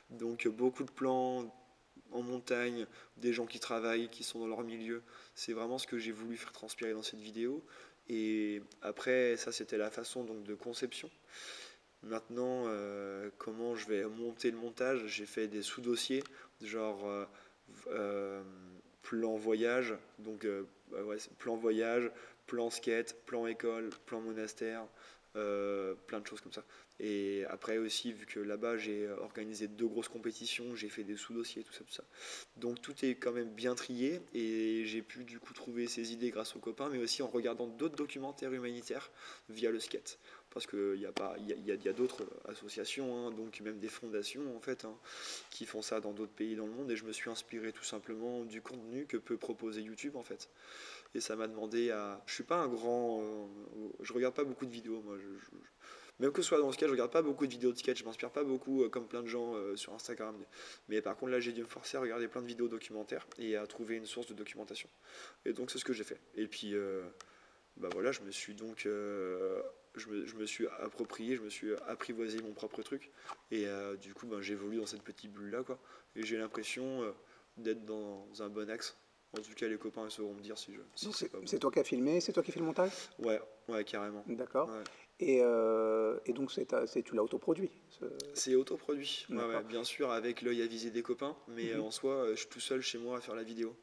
Donc 0.10 0.48
beaucoup 0.48 0.84
de 0.84 0.91
plans 0.91 1.54
en 2.12 2.22
montagne, 2.22 2.86
des 3.17 3.34
gens 3.34 3.46
qui 3.46 3.60
travaillent, 3.60 4.10
qui 4.10 4.24
sont 4.24 4.39
dans 4.39 4.48
leur 4.48 4.63
milieu. 4.63 5.04
C'est 5.36 5.54
vraiment 5.54 5.78
ce 5.78 5.88
que 5.88 5.98
j'ai 5.98 6.12
voulu 6.12 6.38
faire 6.38 6.52
transpirer 6.52 6.93
dans 6.93 7.04
cette 7.04 7.20
vidéo. 7.20 7.63
Et 8.10 8.62
après, 8.82 9.36
ça 9.38 9.52
c'était 9.52 9.78
la 9.78 9.91
façon 9.91 10.24
donc 10.24 10.43
de 10.43 10.56
conception. 10.56 11.10
Maintenant, 12.03 12.65
euh, 12.67 13.29
comment 13.38 13.75
je 13.75 13.88
vais 13.88 14.05
monter 14.05 14.51
le 14.51 14.57
montage? 14.57 15.05
J'ai 15.07 15.25
fait 15.25 15.47
des 15.47 15.62
sous-dossiers, 15.62 16.23
genre 16.62 17.07
euh, 17.07 17.25
euh, 17.89 18.41
plan 19.01 19.36
voyage, 19.36 19.95
donc 20.19 20.47
bah 20.91 20.99
plan 21.38 21.55
voyage, 21.55 22.12
plan 22.45 22.69
skate, 22.69 23.15
plan 23.25 23.47
école, 23.47 23.89
plan 24.05 24.21
monastère, 24.21 24.86
plein 25.33 26.19
de 26.19 26.27
choses 26.27 26.41
comme 26.41 26.53
ça. 26.53 26.63
Et 26.99 27.45
après 27.49 27.77
aussi, 27.77 28.12
vu 28.12 28.25
que 28.25 28.39
là-bas 28.39 28.77
j'ai 28.77 29.07
organisé 29.10 29.67
deux 29.67 29.88
grosses 29.88 30.07
compétitions, 30.07 30.75
j'ai 30.75 30.89
fait 30.89 31.03
des 31.03 31.15
sous-dossiers, 31.15 31.63
tout 31.63 31.73
ça, 31.73 31.83
tout 31.83 31.93
ça. 31.93 32.03
Donc 32.57 32.81
tout 32.81 32.93
est 33.03 33.15
quand 33.15 33.31
même 33.31 33.49
bien 33.49 33.75
trié 33.75 34.21
et 34.33 34.83
j'ai 34.86 35.01
pu 35.01 35.23
du 35.23 35.39
coup 35.39 35.53
trouver 35.53 35.88
ces 35.88 36.13
idées 36.13 36.31
grâce 36.31 36.55
aux 36.55 36.60
copains, 36.60 36.89
mais 36.89 36.97
aussi 36.97 37.21
en 37.21 37.27
regardant 37.27 37.67
d'autres 37.67 37.95
documentaires 37.95 38.51
humanitaires 38.51 39.12
via 39.49 39.69
le 39.69 39.79
skate 39.79 40.19
parce 40.57 40.65
qu'il 40.65 40.95
y 40.99 41.05
a, 41.05 41.12
y 41.38 41.88
a, 41.88 41.93
d'autres 41.93 42.25
associations, 42.49 43.27
hein, 43.27 43.31
donc 43.31 43.60
même 43.62 43.77
des 43.77 43.89
fondations 43.89 44.55
en 44.55 44.60
fait, 44.60 44.86
hein, 44.86 44.95
qui 45.51 45.67
font 45.67 45.83
ça 45.83 45.99
dans 45.99 46.13
d'autres 46.13 46.31
pays 46.31 46.55
dans 46.55 46.65
le 46.65 46.71
monde, 46.71 46.89
et 46.89 46.95
je 46.95 47.05
me 47.05 47.12
suis 47.12 47.29
inspiré 47.29 47.71
tout 47.71 47.83
simplement 47.83 48.43
du 48.43 48.62
contenu 48.62 49.05
que 49.05 49.17
peut 49.17 49.38
proposer 49.38 49.81
YouTube 49.81 50.15
en 50.15 50.23
fait. 50.23 50.49
Et 51.13 51.19
ça 51.19 51.36
m'a 51.36 51.47
demandé 51.47 51.91
à... 51.91 52.23
Je 52.25 52.33
suis 52.33 52.43
pas 52.43 52.57
un 52.57 52.67
grand... 52.67 53.21
Euh, 53.21 53.45
je 54.01 54.13
regarde 54.13 54.33
pas 54.33 54.43
beaucoup 54.43 54.65
de 54.65 54.71
vidéos, 54.71 55.01
moi. 55.05 55.15
Même 56.19 56.32
que 56.32 56.41
ce 56.41 56.47
soit 56.47 56.60
dans 56.60 56.69
ce 56.71 56.73
sketch, 56.73 56.88
je 56.88 56.93
regarde 56.93 57.12
pas 57.12 57.21
beaucoup 57.21 57.45
de 57.45 57.51
vidéos 57.51 57.71
de 57.71 57.77
sketch, 57.77 57.99
je 57.99 58.06
m'inspire 58.06 58.32
pas 58.32 58.43
beaucoup 58.43 58.84
euh, 58.84 58.89
comme 58.89 59.08
plein 59.08 59.21
de 59.21 59.27
gens 59.27 59.56
euh, 59.56 59.75
sur 59.75 59.93
Instagram. 59.93 60.36
Mais 60.89 61.01
par 61.01 61.15
contre 61.15 61.32
là 61.32 61.39
j'ai 61.39 61.51
dû 61.51 61.62
me 61.62 61.67
forcer 61.67 61.97
à 61.97 62.01
regarder 62.01 62.27
plein 62.27 62.41
de 62.41 62.47
vidéos 62.47 62.67
documentaires 62.67 63.27
et 63.38 63.56
à 63.56 63.67
trouver 63.67 63.95
une 63.95 64.06
source 64.06 64.27
de 64.27 64.34
documentation. 64.34 64.89
Et 65.45 65.53
donc 65.53 65.71
c'est 65.71 65.77
ce 65.77 65.86
que 65.86 65.93
j'ai 65.93 66.03
fait. 66.03 66.19
Et 66.36 66.47
puis 66.47 66.73
euh, 66.73 67.03
bah 67.77 67.89
voilà, 67.91 68.12
je 68.12 68.21
me 68.21 68.32
suis 68.32 68.56
donc 68.56 68.82
je 68.84 70.10
me, 70.10 70.25
je, 70.25 70.36
me, 70.36 70.45
suis 70.45 70.67
approprié, 70.80 71.36
je 71.36 71.41
me 71.41 71.49
suis 71.49 71.73
apprivoisé 71.88 72.41
mon 72.41 72.53
propre 72.53 72.82
truc. 72.82 73.12
Et 73.51 73.65
du 74.01 74.13
coup 74.13 74.27
ben, 74.27 74.41
j'évolue 74.41 74.77
dans 74.77 74.86
cette 74.86 75.03
petite 75.03 75.32
bulle 75.32 75.51
là 75.51 75.63
quoi. 75.63 75.77
Et 76.15 76.23
j'ai 76.23 76.38
l'impression 76.38 77.03
d'être 77.58 77.86
dans 77.86 78.27
un 78.39 78.49
bon 78.49 78.69
axe. 78.69 78.97
En 79.38 79.41
tout 79.41 79.53
cas, 79.53 79.67
les 79.67 79.77
copains 79.77 80.10
sauront 80.10 80.34
me 80.34 80.41
dire 80.41 80.58
si 80.58 80.73
je. 80.73 80.80
Si 80.95 81.12
c'est, 81.45 81.60
toi 81.60 81.69
qui 81.69 81.80
as 81.80 81.84
filmé, 81.84 82.21
c'est 82.21 82.32
toi 82.32 82.41
qui 82.41 82.51
fais 82.51 82.60
le 82.60 82.65
montage? 82.65 82.91
Ouais, 83.19 83.41
ouais, 83.67 83.84
carrément. 83.84 84.23
D'accord. 84.27 84.69
Ouais. 84.69 84.84
Et, 85.19 85.39
euh, 85.41 86.19
et, 86.25 86.34
donc, 86.34 86.51
c'est, 86.51 86.67
tu 87.03 87.15
l'as 87.15 87.23
autoproduit 87.23 87.71
ce... 87.89 88.06
C'est 88.34 88.56
autoproduit, 88.56 89.25
ouais, 89.30 89.38
ouais, 89.38 89.63
bien 89.63 89.84
sûr, 89.84 90.12
avec 90.12 90.41
l'œil 90.43 90.62
avisé 90.62 90.91
des 90.91 91.01
copains, 91.01 91.36
mais 91.47 91.73
mm-hmm. 91.73 91.80
en 91.80 91.91
soi, 91.91 92.27
je 92.32 92.36
suis 92.36 92.47
tout 92.47 92.60
seul 92.60 92.82
chez 92.82 92.99
moi 92.99 93.17
à 93.17 93.21
faire 93.21 93.36
la 93.36 93.43
vidéo. 93.43 93.75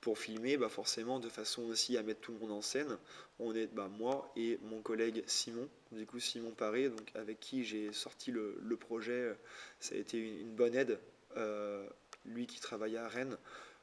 Pour 0.00 0.18
filmer, 0.18 0.56
bah 0.56 0.68
forcément, 0.68 1.20
de 1.20 1.28
façon 1.28 1.62
aussi 1.64 1.96
à 1.96 2.02
mettre 2.02 2.20
tout 2.20 2.32
le 2.32 2.38
monde 2.38 2.52
en 2.52 2.62
scène, 2.62 2.98
on 3.38 3.54
est 3.54 3.66
bah, 3.66 3.88
moi 3.88 4.30
et 4.36 4.58
mon 4.62 4.82
collègue 4.82 5.24
Simon, 5.26 5.68
du 5.90 6.04
coup 6.06 6.20
Simon 6.20 6.50
Paré, 6.50 6.90
donc 6.90 7.10
avec 7.14 7.40
qui 7.40 7.64
j'ai 7.64 7.92
sorti 7.92 8.30
le, 8.30 8.58
le, 8.60 8.76
projet. 8.76 9.34
Ça 9.80 9.94
a 9.94 9.98
été 9.98 10.18
une, 10.18 10.38
une 10.40 10.54
bonne 10.54 10.74
aide. 10.74 11.00
Euh, 11.36 11.86
lui 12.24 12.46
qui 12.46 12.60
travaillait 12.60 12.98
à 12.98 13.08
Rennes, 13.08 13.36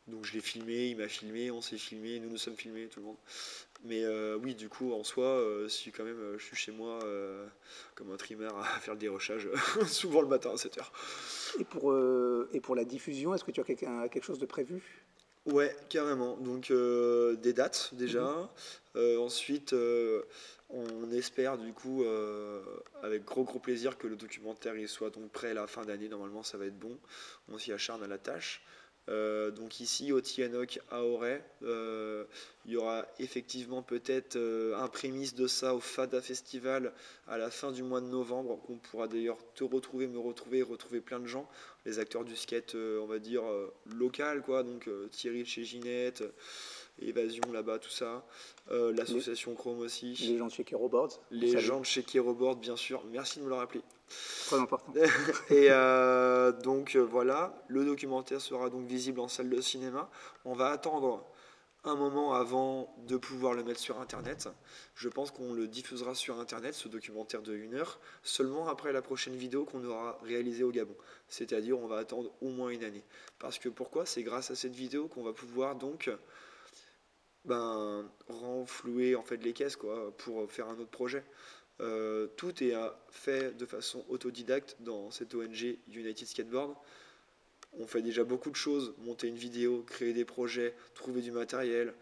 donc 0.08 0.26
je 0.26 0.34
l'ai 0.34 0.42
filmé, 0.42 0.88
il 0.90 0.98
m'a 0.98 1.08
filmé, 1.08 1.50
on 1.52 1.62
s'est 1.62 1.78
filmé, 1.78 2.20
nous 2.20 2.30
nous 2.30 2.38
sommes 2.38 2.58
filmés, 2.58 2.88
tout 2.88 3.00
le 3.00 3.06
monde. 3.06 3.18
Mais 3.84 4.06
euh, 4.06 4.38
oui, 4.42 4.56
du 4.56 4.70
coup, 4.70 4.94
en 4.94 5.04
soi, 5.04 5.26
euh, 5.26 5.68
si 5.68 5.92
quand 5.92 6.06
même 6.06 6.20
euh, 6.20 6.38
je 6.38 6.46
suis 6.46 6.56
chez 6.56 6.72
moi 6.72 7.00
comme 7.96 8.12
un 8.12 8.18
trimmer 8.18 8.48
à 8.48 8.64
faire 8.80 8.94
le 8.94 9.00
dérochage, 9.00 9.50
souvent 9.88 10.22
le 10.22 10.28
matin 10.28 10.52
à 10.52 10.56
7h. 10.56 10.84
Et 11.60 11.66
pour, 11.66 11.94
et 12.54 12.60
pour 12.62 12.76
la 12.76 12.86
diffusion, 12.86 13.34
est-ce 13.34 13.44
que 13.44 13.52
tu 13.52 13.60
as 13.60 13.64
quelque, 13.64 14.08
quelque 14.08 14.24
chose 14.24 14.40
de 14.40 14.46
prévu? 14.46 14.82
Ouais, 15.46 15.76
carrément. 15.90 16.38
Donc 16.38 16.72
des 16.72 17.54
dates 17.54 17.90
déjà. 17.94 18.50
Mmh. 18.96 19.18
ensuite, 19.20 19.76
on 20.70 21.12
espère 21.12 21.58
du 21.58 21.74
coup, 21.74 22.06
avec 23.02 23.26
gros 23.26 23.44
gros 23.44 23.60
plaisir, 23.60 23.98
que 23.98 24.08
le 24.08 24.16
documentaire 24.16 24.78
il 24.78 24.88
soit 24.88 25.10
donc 25.10 25.30
prêt 25.32 25.52
à 25.52 25.54
la 25.54 25.68
fin 25.68 25.84
d'année. 25.84 26.08
Normalement, 26.08 26.44
ça 26.44 26.58
va 26.58 26.66
être 26.66 26.80
bon. 26.80 26.98
On 27.50 27.58
s'y 27.58 27.74
acharne 27.74 28.02
à 28.02 28.08
la 28.08 28.18
tâche. 28.18 28.64
Euh, 29.10 29.52
donc 29.52 29.80
ici 29.82 30.14
au 30.14 30.22
Tianoc 30.22 30.80
à 30.90 31.04
Auray, 31.04 31.44
euh, 31.64 32.24
il 32.66 32.72
y 32.72 32.78
aura 32.78 33.06
effectivement 33.20 33.84
peut-être 33.84 34.38
un 34.38 34.88
prémisse 34.88 35.36
de 35.36 35.48
ça 35.48 35.76
au 35.76 35.80
Fada 35.80 36.22
Festival 36.22 36.94
à 37.28 37.38
la 37.38 37.50
fin 37.52 37.72
du 37.72 37.84
mois 37.84 38.00
de 38.00 38.08
novembre. 38.08 38.60
On 38.70 38.78
pourra 38.78 39.08
d'ailleurs 39.08 39.40
te 39.56 39.64
retrouver, 39.64 40.08
me 40.08 40.20
retrouver, 40.20 40.62
retrouver 40.62 41.02
plein 41.02 41.20
de 41.20 41.28
gens, 41.28 41.50
les 41.86 42.00
acteurs 42.00 42.24
du 42.24 42.36
skate, 42.36 42.76
on 42.76 43.06
va 43.06 43.20
dire 43.20 43.44
local 43.86 44.42
quoi. 44.42 44.64
Donc 44.64 44.90
Thierry 45.12 45.46
chez 45.46 45.66
Ginette. 45.66 46.24
Évasion 47.02 47.52
là-bas, 47.52 47.80
tout 47.80 47.90
ça. 47.90 48.26
Euh, 48.72 48.94
l'association 48.94 49.56
Chrome 49.56 49.80
aussi. 49.80 50.14
Les 50.14 50.38
gens 50.38 50.48
de 50.48 50.52
chez 50.52 50.64
Keroboard. 50.64 51.12
Les 51.32 51.60
gens 51.60 51.80
de 51.80 51.86
chez 51.86 52.04
Keroboard, 52.04 52.60
bien 52.60 52.76
sûr. 52.76 53.04
Merci 53.12 53.40
de 53.40 53.46
me 53.46 53.50
le 53.50 53.56
rappeler. 53.56 53.82
Important. 54.52 54.94
et 55.50 55.68
euh, 55.70 56.52
donc 56.52 56.96
euh, 56.96 57.00
voilà, 57.00 57.54
le 57.68 57.86
documentaire 57.86 58.42
sera 58.42 58.70
donc 58.70 58.86
visible 58.86 59.20
en 59.20 59.28
salle 59.28 59.50
de 59.50 59.62
cinéma. 59.62 60.10
On 60.46 60.54
va 60.54 60.70
attendre 60.70 61.26
un 61.86 61.96
moment 61.96 62.34
avant 62.34 62.96
de 63.08 63.18
pouvoir 63.18 63.54
le 63.54 63.64
mettre 63.64 63.80
sur 63.80 64.00
Internet. 64.00 64.48
Je 64.96 65.10
pense 65.10 65.32
qu'on 65.32 65.54
le 65.54 65.68
diffusera 65.68 66.16
sur 66.16 66.40
Internet, 66.40 66.76
ce 66.76 66.88
documentaire 66.88 67.42
de 67.42 67.54
1 67.54 67.74
heure, 67.74 68.00
seulement 68.22 68.68
après 68.68 68.94
la 68.94 69.02
prochaine 69.02 69.36
vidéo 69.36 69.66
qu'on 69.66 69.84
aura 69.84 70.18
réalisée 70.24 70.64
au 70.64 70.72
Gabon. 70.72 70.96
C'est-à-dire 71.28 71.80
on 71.80 71.88
va 71.88 71.98
attendre 71.98 72.32
au 72.42 72.50
moins 72.50 72.70
une 72.70 72.84
année. 72.84 73.04
Parce 73.40 73.60
que 73.60 73.70
pourquoi? 73.70 74.06
C'est 74.06 74.24
grâce 74.24 74.52
à 74.52 74.56
cette 74.56 74.76
vidéo 74.76 75.08
qu'on 75.08 75.24
va 75.24 75.34
pouvoir 75.34 75.76
donc 75.76 76.10
ben, 77.46 78.10
renflouer 78.30 79.16
en 79.16 79.24
fait 79.24 79.38
les 79.38 79.52
caisses 79.52 79.76
quoi, 79.76 80.16
pour 80.18 80.50
faire 80.50 80.70
un 80.70 80.80
autre 80.80 80.92
projet. 80.92 81.24
Euh, 81.84 82.28
tout 82.38 82.64
est 82.64 82.74
fait 83.10 83.56
de 83.58 83.66
façon 83.66 84.06
autodidacte 84.10 84.78
dans 84.80 85.12
cette 85.12 85.36
ONG 85.36 85.78
United 85.92 86.28
Skateboard. 86.28 86.76
On 87.74 87.88
fait 87.88 88.02
déjà 88.02 88.24
beaucoup 88.24 88.50
de 88.50 88.56
choses, 88.56 88.94
monter 89.00 89.28
une 89.28 89.36
vidéo, 89.36 89.84
créer 89.84 90.14
des 90.14 90.26
projets, 90.26 90.74
trouver 90.94 91.22
du 91.22 91.32
matériel. 91.32 91.94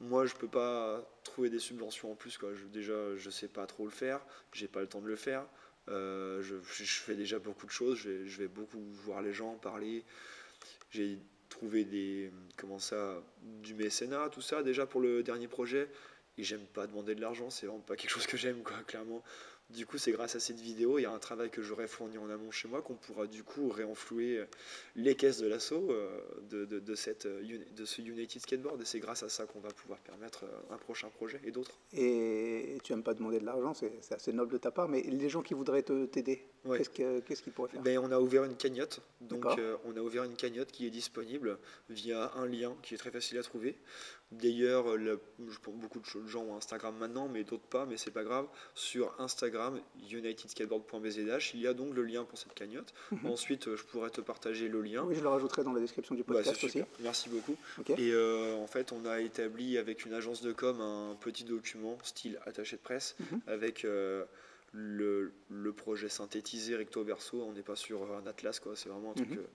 Moi, 0.00 0.26
je 0.26 0.34
peux 0.34 0.48
pas 0.48 1.04
trouver 1.24 1.50
des 1.50 1.58
subventions 1.58 2.12
en 2.12 2.14
plus. 2.14 2.38
Je, 2.40 2.66
déjà, 2.66 3.16
je 3.16 3.30
sais 3.30 3.48
pas 3.48 3.66
trop 3.66 3.84
le 3.84 3.90
faire, 3.90 4.24
j'ai 4.52 4.68
pas 4.68 4.80
le 4.80 4.86
temps 4.86 5.00
de 5.00 5.08
le 5.08 5.16
faire. 5.16 5.44
Euh, 5.88 6.42
je, 6.42 6.56
fais 6.84 7.14
déjà 7.14 7.38
beaucoup 7.38 7.66
de 7.66 7.70
choses, 7.70 7.96
je 7.96 8.10
vais, 8.10 8.28
je 8.28 8.38
vais 8.38 8.48
beaucoup 8.48 8.82
voir 9.04 9.22
les 9.22 9.32
gens, 9.32 9.54
parler. 9.54 10.04
J'ai 10.90 11.18
trouver 11.48 11.84
des 11.84 12.30
comment 12.56 12.78
ça 12.78 13.22
du 13.62 13.74
mécénat 13.74 14.28
tout 14.28 14.42
ça 14.42 14.62
déjà 14.62 14.86
pour 14.86 15.00
le 15.00 15.22
dernier 15.22 15.48
projet 15.48 15.88
et 16.38 16.44
j'aime 16.44 16.64
pas 16.66 16.86
demander 16.86 17.14
de 17.14 17.20
l'argent 17.20 17.50
c'est 17.50 17.66
vraiment 17.66 17.80
pas 17.80 17.96
quelque 17.96 18.10
chose 18.10 18.26
que 18.26 18.36
j'aime 18.36 18.62
quoi 18.62 18.76
clairement 18.86 19.22
du 19.70 19.84
coup, 19.84 19.98
c'est 19.98 20.12
grâce 20.12 20.34
à 20.34 20.40
cette 20.40 20.60
vidéo, 20.60 20.98
y 20.98 21.04
a 21.04 21.12
un 21.12 21.18
travail 21.18 21.50
que 21.50 21.60
j'aurais 21.60 21.88
fourni 21.88 22.16
en 22.16 22.30
amont 22.30 22.50
chez 22.50 22.68
moi 22.68 22.80
qu'on 22.80 22.94
pourra 22.94 23.26
du 23.26 23.44
coup 23.44 23.68
réenflouer 23.68 24.38
euh, 24.38 24.46
les 24.96 25.14
caisses 25.14 25.38
de 25.38 25.46
l'assaut 25.46 25.90
euh, 25.90 26.08
de, 26.48 26.64
de, 26.64 26.94
cette, 26.94 27.26
euh, 27.26 27.58
de 27.76 27.84
ce 27.84 28.00
United 28.00 28.40
Skateboard. 28.40 28.80
Et 28.80 28.86
c'est 28.86 28.98
grâce 28.98 29.22
à 29.22 29.28
ça 29.28 29.44
qu'on 29.44 29.60
va 29.60 29.68
pouvoir 29.68 29.98
permettre 29.98 30.46
un 30.70 30.78
prochain 30.78 31.10
projet 31.10 31.38
et 31.44 31.50
d'autres. 31.50 31.76
Et 31.92 32.78
tu 32.82 32.92
n'aimes 32.92 33.02
pas 33.02 33.12
demander 33.12 33.40
de 33.40 33.44
l'argent, 33.44 33.74
c'est 33.74 34.14
assez 34.14 34.32
noble 34.32 34.52
de 34.52 34.58
ta 34.58 34.70
part, 34.70 34.88
mais 34.88 35.02
les 35.02 35.28
gens 35.28 35.42
qui 35.42 35.52
voudraient 35.52 35.82
t'aider, 35.82 36.46
qu'est-ce 36.64 37.42
qu'ils 37.42 37.52
pourraient 37.52 37.68
faire? 37.68 37.82
Ben, 37.82 37.98
On 37.98 38.10
a 38.10 38.18
ouvert 38.18 38.44
une 38.44 38.56
cagnotte. 38.56 39.00
Donc, 39.20 39.44
on 39.84 39.96
a 39.96 40.00
ouvert 40.00 40.24
une 40.24 40.36
cagnotte 40.36 40.72
qui 40.72 40.86
est 40.86 40.90
disponible 40.90 41.58
via 41.90 42.32
un 42.36 42.46
lien 42.46 42.74
qui 42.82 42.94
est 42.94 42.98
très 42.98 43.10
facile 43.10 43.36
à 43.38 43.42
trouver. 43.42 43.76
D'ailleurs, 44.30 44.84
beaucoup 45.38 46.00
de 46.00 46.26
gens 46.26 46.42
ont 46.42 46.56
Instagram 46.56 46.94
maintenant, 46.98 47.28
mais 47.28 47.44
d'autres 47.44 47.66
pas, 47.68 47.86
mais 47.86 47.96
c'est 47.96 48.10
pas 48.10 48.24
grave. 48.24 48.46
Sur 48.74 49.14
Instagram, 49.18 49.57
unitedskateboard.bzh, 50.10 51.54
il 51.54 51.60
y 51.60 51.66
a 51.66 51.74
donc 51.74 51.94
le 51.94 52.02
lien 52.02 52.24
pour 52.24 52.38
cette 52.38 52.54
cagnotte. 52.54 52.94
Mhm. 53.10 53.26
Ensuite, 53.26 53.74
je 53.76 53.82
pourrais 53.84 54.10
te 54.10 54.20
partager 54.20 54.68
le 54.68 54.80
lien. 54.82 55.02
Oui, 55.04 55.14
je 55.14 55.22
le 55.22 55.28
rajouterai 55.28 55.64
dans 55.64 55.72
la 55.72 55.80
description 55.80 56.14
du 56.14 56.24
podcast 56.24 56.62
aussi. 56.64 56.82
Merci 57.00 57.28
beaucoup. 57.28 57.56
Et 57.96 58.12
euh, 58.12 58.54
en 58.56 58.66
fait, 58.66 58.92
on 58.92 59.04
a 59.06 59.20
établi 59.20 59.78
avec 59.78 60.04
une 60.04 60.12
agence 60.12 60.42
de 60.42 60.52
com 60.52 60.80
un 60.80 61.16
petit 61.20 61.44
document 61.44 61.98
style 62.02 62.38
attaché 62.46 62.76
de 62.76 62.82
presse 62.82 63.16
mhm. 63.18 63.40
avec 63.46 63.84
euh, 63.84 64.24
le, 64.72 65.32
projet 65.76 66.08
synthétisé 66.08 66.76
recto 66.76 67.02
verso. 67.04 67.42
On 67.42 67.52
n'est 67.52 67.62
pas 67.62 67.76
sur 67.76 68.14
un 68.14 68.26
atlas, 68.26 68.60
quoi. 68.60 68.76
C'est 68.76 68.88
vraiment 68.88 69.12
un 69.12 69.14
truc. 69.14 69.30
Mhm. 69.30 69.38
Euh, 69.38 69.46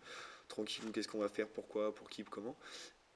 tranquille, 0.47 0.83
qu'est-ce 0.93 1.07
qu'on 1.07 1.19
va 1.19 1.29
faire, 1.29 1.47
pourquoi, 1.47 1.95
pour 1.95 2.09
qui, 2.09 2.23
comment? 2.23 2.55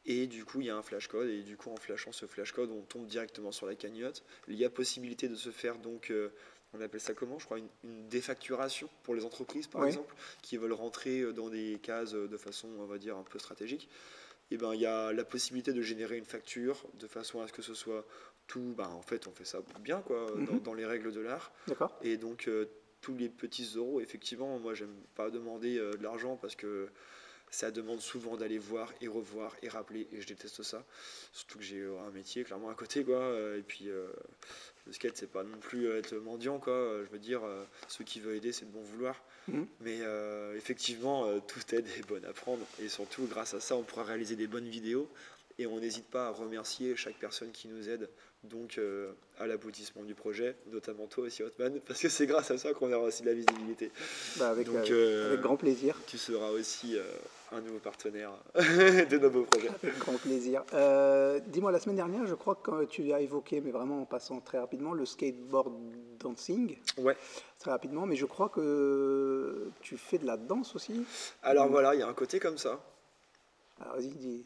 Et 0.06 0.26
du 0.26 0.46
coup, 0.46 0.62
il 0.62 0.68
y 0.68 0.70
a 0.70 0.78
un 0.78 0.82
flash 0.82 1.08
code, 1.08 1.28
et 1.28 1.42
du 1.42 1.58
coup, 1.58 1.70
en 1.70 1.76
flashant 1.76 2.14
ce 2.14 2.26
flash 2.26 2.54
code, 2.54 2.72
on 2.72 2.82
tombe 2.82 3.06
directement 3.08 3.52
sur 3.52 3.68
la 3.68 3.76
cagnotte. 3.76 4.24
Il 4.48 4.56
y 4.56 4.64
a 4.64 4.70
possibilité 4.70 5.28
de 5.28 5.36
se 5.36 5.52
faire 5.52 5.78
donc, 5.78 6.12
euh, 6.12 6.30
on 6.78 6.82
appelle 6.82 7.02
ça 7.02 7.14
comment 7.14 7.40
Je 7.40 7.46
crois 7.46 7.58
une, 7.60 8.08
défacturation 8.08 8.90
pour 9.04 9.16
les 9.16 9.26
entreprises, 9.26 9.68
par 9.68 9.86
exemple, 9.86 10.14
qui 10.42 10.58
veulent 10.58 10.74
rentrer 10.74 11.22
euh, 11.22 11.34
dans 11.34 11.50
des 11.50 11.80
cases 11.82 12.14
euh, 12.14 12.28
de 12.28 12.38
façon, 12.38 12.70
on 12.80 12.86
va 12.86 12.98
dire, 12.98 13.18
un 13.18 13.24
peu 13.24 13.40
stratégique. 13.40 13.90
Et 14.50 14.58
ben, 14.58 14.74
il 14.74 14.82
y 14.82 14.86
a 14.86 15.12
la 15.12 15.26
possibilité 15.26 15.74
de 15.74 15.82
générer 15.82 16.18
une 16.18 16.26
facture 16.26 16.86
de 17.00 17.08
façon 17.08 17.42
à 17.42 17.48
ce 17.48 17.54
que 17.54 17.62
ce 17.62 17.74
soit 17.74 18.06
tout. 18.48 18.74
Ben, 18.78 18.88
en 18.88 19.02
fait, 19.02 19.28
on 19.28 19.32
fait 19.32 19.46
ça 19.46 19.60
bien, 19.82 20.02
quoi, 20.02 20.32
mhm. 20.36 20.60
dans, 20.62 20.74
les 20.74 20.86
règles 20.86 21.12
de 21.12 21.20
l'art. 21.20 21.52
Et 22.02 22.16
donc, 22.18 22.50
tous 23.02 23.18
les 23.18 23.28
petits 23.28 23.74
euros, 23.76 24.00
effectivement, 24.00 24.58
moi, 24.60 24.74
j'aime 24.74 24.96
pas 25.16 25.30
demander 25.30 25.76
de 25.78 26.02
l'argent 26.02 26.38
parce 26.38 26.56
que 26.56 26.90
ça 27.50 27.72
demande 27.72 28.02
souvent 28.02 28.36
d'aller 28.38 28.58
voir 28.58 28.94
et 29.02 29.08
revoir 29.08 29.56
et 29.62 29.70
rappeler 29.70 30.08
et 30.12 30.22
je 30.22 30.28
déteste 30.28 30.64
ça 30.64 30.84
surtout 31.32 31.60
que 31.60 31.64
j'ai 31.64 31.80
euh, 31.80 32.00
un 32.00 32.12
métier 32.12 32.44
clairement 32.44 32.70
à 32.70 32.76
côté 32.76 33.04
quoi 33.04 33.20
euh, 33.20 33.60
et 33.60 33.62
puis 33.62 33.90
euh, 33.90 34.08
le 34.88 34.94
skate 34.94 35.18
c'est 35.18 35.32
pas 35.32 35.44
non 35.44 35.58
plus 35.60 35.90
être 35.92 36.16
mendiant 36.16 36.60
quoi. 36.60 36.74
Je 37.06 37.12
veux 37.12 37.20
dire 37.20 37.42
ceux 37.88 38.04
qui 38.04 38.20
veulent 38.20 38.38
aider 38.38 38.52
c'est 38.52 38.66
de 38.66 38.72
bon 38.72 38.82
vouloir. 38.82 39.22
Mmh. 39.50 39.64
mais 39.82 40.00
effectivement 40.56 41.40
toute 41.42 41.72
aide 41.74 41.88
est 41.98 42.08
bonne 42.08 42.26
à 42.26 42.34
prendre. 42.34 42.66
Et 42.82 42.90
surtout 42.90 43.26
grâce 43.28 43.54
à 43.54 43.60
ça 43.60 43.76
on 43.76 43.84
pourra 43.84 44.04
réaliser 44.04 44.36
des 44.36 44.48
bonnes 44.48 44.68
vidéos. 44.68 45.10
Et 45.60 45.66
on 45.66 45.80
n'hésite 45.80 46.08
pas 46.08 46.28
à 46.28 46.32
remercier 46.32 46.96
chaque 46.96 47.18
personne 47.18 47.52
qui 47.52 47.68
nous 47.68 47.90
aide 47.90 48.10
donc 48.48 48.78
euh, 48.78 49.12
à 49.40 49.48
l'aboutissement 49.48 50.04
du 50.04 50.16
projet, 50.16 50.56
notamment 50.72 51.06
toi 51.08 51.26
aussi 51.26 51.44
Hotman, 51.44 51.80
parce 51.88 52.02
que 52.02 52.10
c'est 52.10 52.26
grâce 52.26 52.52
à 52.52 52.58
ça 52.58 52.74
qu'on 52.74 52.92
aura 52.92 53.06
aussi 53.06 53.22
de 53.22 53.28
la 53.28 53.34
visibilité. 53.34 53.92
Bah, 54.38 54.50
avec, 54.50 54.68
donc, 54.68 54.90
euh, 54.90 55.28
avec, 55.30 55.42
grand 55.42 55.58
plaisir. 55.58 56.00
Tu 56.08 56.18
seras 56.18 56.50
aussi 56.50 56.98
euh, 56.98 57.04
un 57.52 57.62
nouveau 57.62 57.80
partenaire 57.80 58.32
de 58.56 59.18
nos 59.18 59.30
beaux 59.30 59.44
projets. 59.44 59.70
Avec 59.84 59.98
grand 60.00 60.18
plaisir. 60.18 60.64
Dis-moi, 61.48 61.72
la 61.72 61.80
semaine 61.80 61.96
dernière, 61.96 62.26
je 62.26 62.36
crois 62.36 62.56
que 62.56 62.86
tu 62.86 63.14
as 63.14 63.22
évoqué, 63.22 63.62
mais 63.62 63.72
vraiment 63.72 64.02
en 64.02 64.06
passant 64.06 64.40
très 64.42 64.60
rapidement, 64.60 64.94
le 64.94 65.06
skateboard 65.06 65.74
dancing. 66.20 66.78
Ouais. 66.98 67.16
Très 67.60 67.72
rapidement, 67.72 68.06
mais 68.06 68.16
je 68.16 68.26
crois 68.26 68.50
que 68.50 69.70
tu 69.82 69.98
fais 69.98 70.18
de 70.18 70.26
la 70.26 70.38
danse 70.38 70.76
aussi. 70.76 71.06
Alors 71.44 71.70
voilà, 71.70 71.96
il 71.96 72.00
y 72.00 72.04
a 72.04 72.08
un 72.08 72.14
côté 72.14 72.40
comme 72.40 72.58
ça. 72.58 72.80
Alors 73.80 73.96
vas-y, 73.96 74.10
dis, 74.10 74.44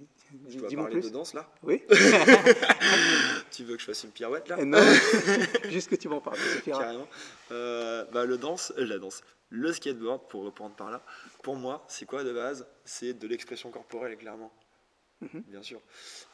je 0.48 0.58
dois 0.58 0.70
parler 0.70 1.02
de 1.02 1.10
danse 1.10 1.34
là 1.34 1.52
Oui. 1.64 1.84
tu 3.52 3.64
veux 3.64 3.76
que 3.76 3.82
je 3.82 3.86
fasse 3.86 4.04
une 4.04 4.12
pirouette 4.12 4.48
là 4.48 4.58
eh 4.60 4.66
Non, 4.66 4.80
juste 5.70 5.90
que 5.90 5.96
tu 5.96 6.08
m'en 6.08 6.22
parles. 6.22 6.38
Carrément. 6.66 7.08
Euh, 7.52 8.06
bah, 8.12 8.26
le 8.26 8.38
danse, 8.38 8.74
euh, 8.78 8.86
la 8.86 8.98
danse, 8.98 9.24
le 9.50 9.72
skateboard, 9.74 10.28
pour 10.30 10.44
reprendre 10.44 10.76
par 10.76 10.92
là, 10.92 11.04
pour 11.44 11.56
moi, 11.56 11.86
c'est 11.88 12.06
quoi 12.06 12.24
de 12.24 12.32
base? 12.32 12.66
C'est 12.86 13.14
de 13.14 13.28
l'expression 13.28 13.72
corporelle, 13.72 14.18
clairement. 14.18 14.52
Mhm. 15.22 15.44
Bien 15.48 15.62
sûr. 15.62 15.82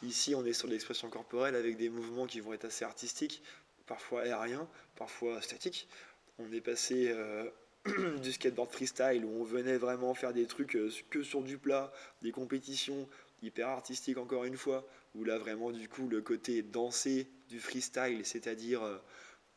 Ici, 0.03 0.36
on 0.36 0.45
est 0.45 0.53
sur 0.53 0.67
l'expression 0.67 1.10
corporelle 1.10 1.55
avec 1.55 1.77
des 1.77 1.89
mouvements 1.89 2.25
qui 2.25 2.39
vont 2.39 2.53
être 2.53 2.65
assez 2.65 2.86
artistiques, 2.86 3.43
parfois 3.86 4.21
aériens, 4.21 4.67
parfois 4.95 5.41
statiques. 5.41 5.88
On 6.39 6.51
est 6.51 6.62
passé 6.62 7.10
euh, 7.10 7.49
du 8.21 8.31
skateboard 8.31 8.71
freestyle 8.71 9.25
où 9.25 9.41
on 9.41 9.43
venait 9.43 9.77
vraiment 9.77 10.13
faire 10.13 10.33
des 10.33 10.45
trucs 10.45 10.77
que 11.10 11.23
sur 11.23 11.41
du 11.41 11.57
plat, 11.57 11.91
des 12.21 12.31
compétitions 12.31 13.10
hyper 13.41 13.67
artistique 13.69 14.17
encore 14.17 14.45
une 14.45 14.58
fois, 14.58 14.88
où 15.15 15.23
là 15.23 15.38
vraiment 15.38 15.71
du 15.71 15.88
coup 15.88 16.08
le 16.08 16.21
côté 16.21 16.62
dansé 16.62 17.28
du 17.50 17.60
freestyle, 17.60 18.26
c'est-à-dire 18.26 18.84
euh, 18.84 18.97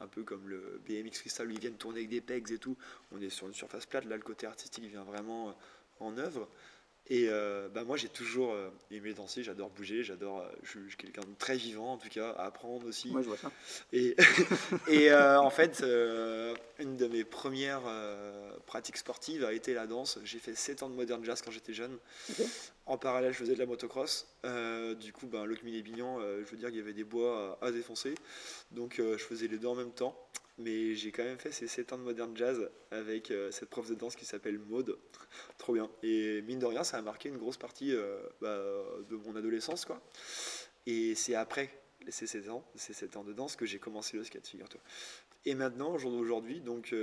un 0.00 0.06
peu 0.06 0.22
comme 0.22 0.48
le 0.48 0.80
BMX 0.86 1.18
freestyle 1.18 1.46
où 1.46 1.50
ils 1.50 1.60
viennent 1.60 1.76
tourner 1.76 1.98
avec 2.00 2.10
des 2.10 2.20
pegs 2.20 2.50
et 2.50 2.58
tout, 2.58 2.76
on 3.12 3.20
est 3.20 3.30
sur 3.30 3.46
une 3.46 3.54
surface 3.54 3.86
plate, 3.86 4.04
là 4.04 4.16
le 4.16 4.22
côté 4.22 4.46
artistique 4.46 4.84
vient 4.84 5.04
vraiment 5.04 5.48
euh, 5.48 5.52
en 6.00 6.16
œuvre. 6.18 6.48
Et 7.10 7.26
euh, 7.28 7.68
bah 7.68 7.84
moi 7.84 7.96
j'ai 7.96 8.08
toujours 8.08 8.54
aimé 8.90 9.12
danser, 9.12 9.42
j'adore 9.42 9.68
bouger, 9.70 10.04
j'adore, 10.04 10.44
je, 10.62 10.78
suis 10.88 10.96
quelqu'un 10.96 11.22
de 11.22 11.34
très 11.38 11.56
vivant 11.56 11.92
en 11.92 11.96
tout 11.96 12.08
cas, 12.08 12.30
à 12.30 12.46
apprendre 12.46 12.86
aussi. 12.86 13.10
Moi 13.10 13.22
je 13.22 13.26
vois 13.26 13.36
ça. 13.36 13.50
Et, 13.92 14.16
et 14.88 15.12
en 15.12 15.50
fait, 15.50 15.84
une 16.78 16.96
de 16.96 17.08
mes 17.08 17.24
premières 17.24 17.82
pratiques 18.66 18.96
sportives 18.96 19.44
a 19.44 19.52
été 19.52 19.74
la 19.74 19.86
danse. 19.86 20.18
J'ai 20.24 20.38
fait 20.38 20.54
7 20.54 20.84
ans 20.84 20.88
de 20.88 20.94
modern 20.94 21.24
jazz 21.24 21.42
quand 21.42 21.50
j'étais 21.50 21.74
jeune. 21.74 21.98
En 22.90 22.98
parallèle, 22.98 23.32
je 23.32 23.38
faisais 23.38 23.54
de 23.54 23.58
la 23.60 23.66
motocross. 23.66 24.26
Euh, 24.44 24.96
du 24.96 25.12
coup, 25.12 25.28
ben, 25.28 25.44
Locmine 25.44 25.74
et 25.74 25.82
Bignan, 25.82 26.18
euh, 26.18 26.42
je 26.44 26.50
veux 26.50 26.56
dire 26.56 26.70
qu'il 26.70 26.78
y 26.78 26.80
avait 26.80 26.92
des 26.92 27.04
bois 27.04 27.56
à, 27.62 27.70
défoncer. 27.70 28.16
Donc, 28.72 28.98
euh, 28.98 29.16
je 29.16 29.24
faisais 29.24 29.46
les 29.46 29.58
deux 29.58 29.68
en 29.68 29.76
même 29.76 29.92
temps. 29.92 30.16
Mais 30.62 30.94
j'ai 30.94 31.10
quand 31.12 31.24
même 31.24 31.38
fait 31.38 31.52
ces 31.52 31.66
7 31.66 31.92
ans 31.92 31.98
de 31.98 32.02
modern 32.02 32.36
jazz 32.36 32.70
avec 32.90 33.32
cette 33.50 33.68
prof 33.68 33.88
de 33.88 33.94
danse 33.94 34.16
qui 34.16 34.24
s'appelle 34.24 34.58
Maude. 34.58 34.98
Trop 35.58 35.74
bien. 35.74 35.90
Et 36.02 36.42
mine 36.42 36.58
de 36.58 36.66
rien, 36.66 36.84
ça 36.84 36.98
a 36.98 37.02
marqué 37.02 37.28
une 37.28 37.38
grosse 37.38 37.56
partie 37.56 37.94
bah, 38.40 38.58
de 39.08 39.16
mon 39.16 39.36
adolescence. 39.36 39.84
Quoi. 39.84 40.02
Et 40.86 41.14
c'est 41.14 41.34
après 41.34 41.70
ces 42.08 42.26
7 42.26 42.48
ans, 42.50 42.64
ces 42.74 42.92
7 42.92 43.16
ans 43.16 43.24
de 43.24 43.32
danse 43.32 43.56
que 43.56 43.66
j'ai 43.66 43.78
commencé 43.78 44.16
le 44.16 44.24
skate, 44.24 44.46
figure-toi. 44.46 44.80
Et 45.46 45.54
maintenant, 45.54 45.94
au 45.94 45.98
jour 45.98 46.10
d'aujourd'hui, 46.10 46.60
donc 46.60 46.94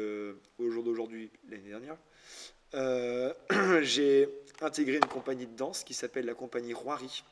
au 0.60 0.70
jour 0.70 0.84
d'aujourd'hui, 0.84 1.32
l'année 1.50 1.70
dernière, 1.70 1.98
j'ai 3.82 4.30
intégré 4.62 4.98
une 4.98 5.06
compagnie 5.06 5.48
de 5.48 5.56
danse 5.56 5.84
qui 5.84 5.94
s'appelle 5.94 6.26
la 6.26 6.34
compagnie 6.34 6.74
Roiry. 6.74 7.24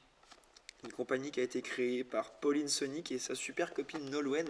Une 0.86 0.92
compagnie 0.92 1.32
qui 1.32 1.40
a 1.40 1.44
été 1.44 1.64
créée 1.64 2.04
par 2.04 2.32
Pauline 2.34 2.68
Sonic 2.68 3.12
et 3.12 3.18
sa 3.18 3.34
super 3.34 3.74
copine 3.74 4.08
Nolwenn, 4.12 4.48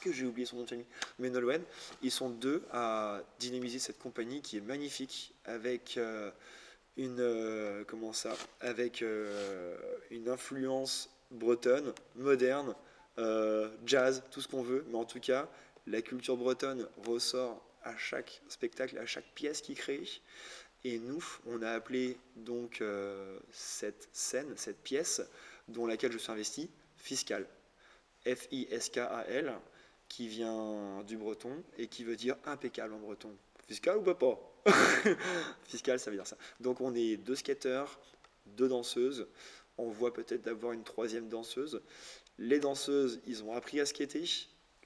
que 0.00 0.12
j'ai 0.12 0.24
oublié 0.24 0.46
son 0.46 0.56
nom 0.56 0.62
de 0.62 0.70
famille, 0.70 0.86
mais 1.18 1.28
Nolwenn. 1.28 1.62
Ils 2.02 2.10
sont 2.10 2.30
deux 2.30 2.62
à 2.72 3.20
dynamiser 3.38 3.78
cette 3.78 3.98
compagnie 3.98 4.40
qui 4.40 4.56
est 4.56 4.62
magnifique 4.62 5.34
avec 5.44 5.98
euh, 5.98 6.30
une 6.96 7.20
euh, 7.20 7.84
comment 7.86 8.14
ça, 8.14 8.34
avec 8.62 9.02
euh, 9.02 9.76
une 10.10 10.30
influence 10.30 11.10
bretonne, 11.30 11.92
moderne, 12.16 12.74
jazz, 13.84 14.22
tout 14.30 14.40
ce 14.40 14.48
qu'on 14.48 14.62
veut, 14.62 14.86
mais 14.88 14.96
en 14.96 15.04
tout 15.04 15.20
cas, 15.20 15.48
la 15.86 16.00
culture 16.00 16.38
bretonne 16.38 16.88
ressort 17.06 17.62
à 17.82 17.94
chaque 17.98 18.40
spectacle, 18.48 18.96
à 18.96 19.04
chaque 19.04 19.28
pièce 19.34 19.60
qui 19.60 19.74
crée. 19.74 20.02
Et 20.82 20.98
nous, 20.98 21.24
on 21.46 21.62
a 21.62 21.70
appelé 21.70 22.18
donc 22.36 22.82
cette 23.52 24.08
scène, 24.12 24.52
cette 24.56 24.82
pièce, 24.82 25.22
dont 25.68 25.86
laquelle 25.86 26.12
je 26.12 26.18
suis 26.18 26.32
investi, 26.32 26.70
Fiscal. 26.96 27.46
F-I-S-K-A-L, 28.26 29.52
qui 30.08 30.28
vient 30.28 31.02
du 31.06 31.16
breton 31.16 31.62
et 31.78 31.88
qui 31.88 32.04
veut 32.04 32.16
dire 32.16 32.36
impeccable 32.46 32.94
en 32.94 32.98
breton. 32.98 33.36
Fiscal 33.66 33.98
ou 33.98 34.02
pas 34.02 34.38
Fiscal, 35.64 35.98
ça 35.98 36.10
veut 36.10 36.16
dire 36.16 36.26
ça. 36.26 36.36
Donc 36.60 36.80
on 36.80 36.94
est 36.94 37.16
deux 37.16 37.34
skateurs, 37.34 37.98
deux 38.46 38.68
danseuses. 38.68 39.26
On 39.76 39.90
voit 39.90 40.12
peut-être 40.12 40.42
d'avoir 40.42 40.72
une 40.72 40.84
troisième 40.84 41.28
danseuse. 41.28 41.82
Les 42.38 42.60
danseuses, 42.60 43.20
ils 43.26 43.42
ont 43.42 43.52
appris 43.52 43.80
à 43.80 43.86
skater. 43.86 44.24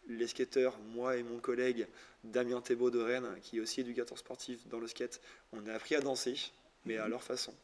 Les 0.06 0.26
skateurs, 0.26 0.78
moi 0.94 1.16
et 1.16 1.22
mon 1.22 1.38
collègue 1.38 1.86
Damien 2.24 2.60
Thébault 2.60 2.90
de 2.90 2.98
Rennes, 2.98 3.38
qui 3.42 3.58
est 3.58 3.60
aussi 3.60 3.80
éducateur 3.80 4.18
sportif 4.18 4.66
dans 4.68 4.80
le 4.80 4.86
skate, 4.86 5.20
on 5.52 5.66
a 5.66 5.74
appris 5.74 5.94
à 5.94 6.00
danser, 6.00 6.36
mais 6.84 6.96
à 6.96 7.04
mhm. 7.04 7.10
leur 7.10 7.22
façon. 7.22 7.54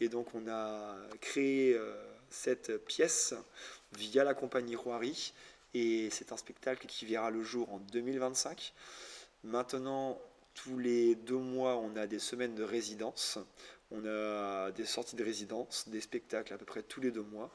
Et 0.00 0.08
donc 0.08 0.34
on 0.34 0.48
a 0.48 0.96
créé 1.20 1.74
euh, 1.74 1.94
cette 2.30 2.76
pièce 2.84 3.34
via 3.92 4.24
la 4.24 4.34
compagnie 4.34 4.76
Roiry. 4.76 5.32
Et 5.74 6.08
c'est 6.10 6.32
un 6.32 6.36
spectacle 6.36 6.86
qui 6.86 7.06
verra 7.06 7.30
le 7.30 7.42
jour 7.42 7.72
en 7.72 7.78
2025. 7.78 8.72
Maintenant, 9.44 10.20
tous 10.54 10.78
les 10.78 11.14
deux 11.14 11.36
mois, 11.36 11.76
on 11.76 11.96
a 11.96 12.06
des 12.06 12.18
semaines 12.18 12.54
de 12.54 12.64
résidence. 12.64 13.38
On 13.90 14.04
a 14.06 14.70
des 14.72 14.86
sorties 14.86 15.16
de 15.16 15.24
résidence, 15.24 15.88
des 15.88 16.00
spectacles 16.00 16.52
à 16.54 16.58
peu 16.58 16.64
près 16.64 16.82
tous 16.82 17.00
les 17.00 17.10
deux 17.10 17.22
mois. 17.22 17.50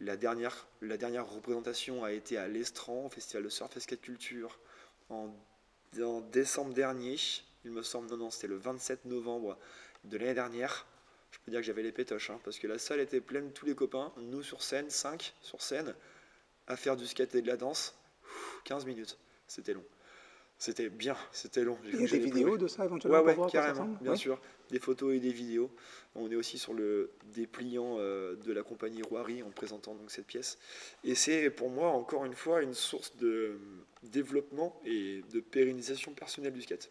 La 0.00 0.16
dernière, 0.16 0.66
la 0.82 0.96
dernière 0.96 1.28
représentation 1.28 2.04
a 2.04 2.12
été 2.12 2.36
à 2.36 2.48
l'Estran, 2.48 3.06
au 3.06 3.08
Festival 3.08 3.44
de 3.44 3.48
Surf 3.48 3.76
et 3.76 3.96
Culture, 3.96 4.58
en, 5.08 5.30
en, 6.00 6.20
décembre 6.20 6.74
dernier. 6.74 7.16
Il 7.64 7.70
me 7.70 7.82
semble, 7.82 8.08
non, 8.10 8.16
non, 8.16 8.30
c'était 8.30 8.48
le 8.48 8.56
27 8.56 9.04
novembre 9.04 9.56
de 10.04 10.18
l'année 10.18 10.34
dernière 10.34 10.86
je 11.34 11.40
peux 11.40 11.50
dire 11.50 11.60
que 11.60 11.66
j'avais 11.66 11.82
les 11.82 11.90
pétoches, 11.90 12.30
hein, 12.30 12.38
parce 12.44 12.60
que 12.60 12.68
la 12.68 12.78
salle 12.78 13.00
était 13.00 13.20
pleine, 13.20 13.50
tous 13.52 13.66
les 13.66 13.74
copains, 13.74 14.12
nous 14.18 14.44
sur 14.44 14.62
scène, 14.62 14.88
5 14.88 15.34
sur 15.42 15.60
scène, 15.60 15.92
à 16.68 16.76
faire 16.76 16.96
du 16.96 17.06
skate 17.06 17.34
et 17.34 17.42
de 17.42 17.48
la 17.48 17.56
danse, 17.56 17.98
15 18.64 18.86
minutes, 18.86 19.18
c'était 19.48 19.74
long. 19.74 19.84
C'était 20.56 20.88
bien, 20.88 21.16
c'était 21.32 21.64
long. 21.64 21.76
Il 21.84 22.00
y 22.00 22.04
a 22.04 22.06
des 22.06 22.18
vidéos 22.20 22.56
de 22.56 22.68
ça 22.68 22.84
éventuellement 22.84 23.20
Ouais, 23.20 23.36
ouais, 23.36 23.50
carrément, 23.50 23.88
bien 24.00 24.14
sûr. 24.14 24.40
Des 24.70 24.78
photos 24.78 25.12
et 25.12 25.18
des 25.18 25.32
vidéos. 25.32 25.70
On 26.14 26.30
est 26.30 26.36
aussi 26.36 26.56
sur 26.56 26.72
le 26.72 27.10
dépliant 27.34 27.96
euh, 27.98 28.36
de 28.36 28.52
la 28.52 28.62
compagnie 28.62 29.02
Roiry 29.02 29.42
en 29.42 29.50
présentant 29.50 29.96
donc 29.96 30.12
cette 30.12 30.26
pièce. 30.26 30.58
Et 31.02 31.16
c'est 31.16 31.50
pour 31.50 31.68
moi, 31.68 31.88
encore 31.88 32.24
une 32.24 32.34
fois, 32.34 32.62
une 32.62 32.74
source 32.74 33.16
de 33.16 33.58
développement 34.04 34.80
et 34.86 35.22
de 35.32 35.40
pérennisation 35.40 36.12
personnelle 36.14 36.52
du 36.52 36.62
skate. 36.62 36.88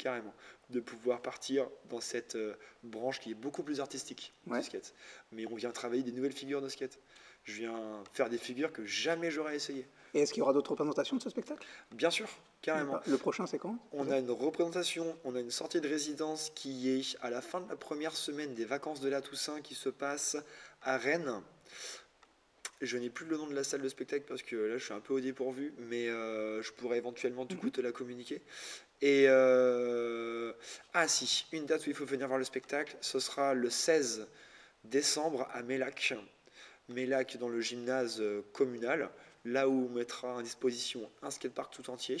Carrément 0.00 0.34
de 0.70 0.80
pouvoir 0.80 1.20
partir 1.20 1.68
dans 1.88 2.00
cette 2.00 2.36
euh, 2.36 2.54
branche 2.82 3.20
qui 3.20 3.32
est 3.32 3.34
beaucoup 3.34 3.62
plus 3.62 3.80
artistique 3.80 4.32
du 4.46 4.62
skate. 4.62 4.94
Mais 5.32 5.44
on 5.46 5.54
vient 5.54 5.70
travailler 5.70 6.02
des 6.02 6.12
nouvelles 6.12 6.32
figures 6.32 6.62
de 6.62 6.68
skate. 6.68 6.98
Je 7.44 7.54
viens 7.54 8.02
faire 8.12 8.28
des 8.28 8.38
figures 8.38 8.72
que 8.72 8.84
jamais 8.84 9.30
j'aurais 9.30 9.56
essayé. 9.56 9.86
Et 10.14 10.20
est-ce 10.20 10.32
qu'il 10.32 10.40
y 10.40 10.42
aura 10.42 10.52
d'autres 10.52 10.70
représentations 10.70 11.16
de 11.16 11.22
ce 11.22 11.30
spectacle? 11.30 11.66
Bien 11.92 12.10
sûr, 12.10 12.28
carrément. 12.62 13.00
Le 13.06 13.16
prochain, 13.16 13.46
c'est 13.46 13.58
quand? 13.58 13.78
On 13.92 14.10
a 14.10 14.18
une 14.18 14.30
représentation, 14.30 15.16
on 15.24 15.34
a 15.34 15.40
une 15.40 15.50
sortie 15.50 15.80
de 15.80 15.88
résidence 15.88 16.50
qui 16.54 16.90
est 16.90 17.16
à 17.20 17.30
la 17.30 17.40
fin 17.40 17.60
de 17.60 17.68
la 17.68 17.76
première 17.76 18.16
semaine 18.16 18.54
des 18.54 18.64
vacances 18.64 19.00
de 19.00 19.08
la 19.08 19.22
Toussaint 19.22 19.60
qui 19.60 19.74
se 19.74 19.88
passe 19.88 20.36
à 20.82 20.96
Rennes. 20.98 21.42
Je 22.80 22.96
n'ai 22.96 23.10
plus 23.10 23.26
le 23.26 23.36
nom 23.36 23.46
de 23.46 23.54
la 23.54 23.62
salle 23.62 23.82
de 23.82 23.88
spectacle 23.88 24.24
parce 24.26 24.42
que 24.42 24.56
là 24.56 24.78
je 24.78 24.84
suis 24.84 24.94
un 24.94 25.00
peu 25.00 25.12
au 25.12 25.20
dépourvu, 25.20 25.74
mais 25.78 26.08
euh, 26.08 26.62
je 26.62 26.72
pourrais 26.72 26.96
éventuellement 26.96 27.46
coup 27.46 27.66
mhm. 27.66 27.72
te 27.72 27.80
la 27.82 27.92
communiquer. 27.92 28.40
Et 29.02 29.24
euh, 29.28 30.52
ah 30.92 31.08
si, 31.08 31.46
une 31.52 31.66
date 31.66 31.86
où 31.86 31.90
il 31.90 31.96
faut 31.96 32.04
venir 32.04 32.26
voir 32.26 32.38
le 32.38 32.44
spectacle, 32.44 32.96
ce 33.00 33.18
sera 33.18 33.54
le 33.54 33.70
16 33.70 34.28
décembre 34.84 35.48
à 35.52 35.62
Mélac. 35.62 36.14
Mélac 36.88 37.36
dans 37.38 37.48
le 37.48 37.60
gymnase 37.60 38.22
communal, 38.52 39.10
là 39.44 39.68
où 39.68 39.86
on 39.86 39.88
mettra 39.88 40.38
à 40.38 40.42
disposition 40.42 41.08
un 41.22 41.30
skatepark 41.30 41.72
tout 41.72 41.90
entier, 41.90 42.18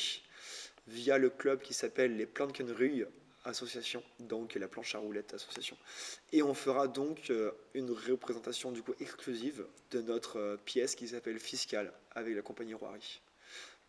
via 0.86 1.18
le 1.18 1.30
club 1.30 1.60
qui 1.60 1.74
s'appelle 1.74 2.16
les 2.16 2.26
Plankenrue 2.26 3.06
association, 3.44 4.02
donc 4.18 4.54
la 4.54 4.68
planche 4.68 4.94
à 4.94 4.98
roulettes 4.98 5.34
association. 5.34 5.76
Et 6.32 6.42
on 6.42 6.54
fera 6.54 6.88
donc 6.88 7.30
euh, 7.30 7.52
une 7.74 7.90
représentation 7.90 8.70
du 8.70 8.82
coup 8.82 8.94
exclusive 9.00 9.64
de 9.90 10.02
notre 10.02 10.38
euh, 10.38 10.56
pièce 10.56 10.94
qui 10.94 11.08
s'appelle 11.08 11.38
Fiscal 11.38 11.92
avec 12.12 12.34
la 12.34 12.42
compagnie 12.42 12.74
Roiry 12.74 13.20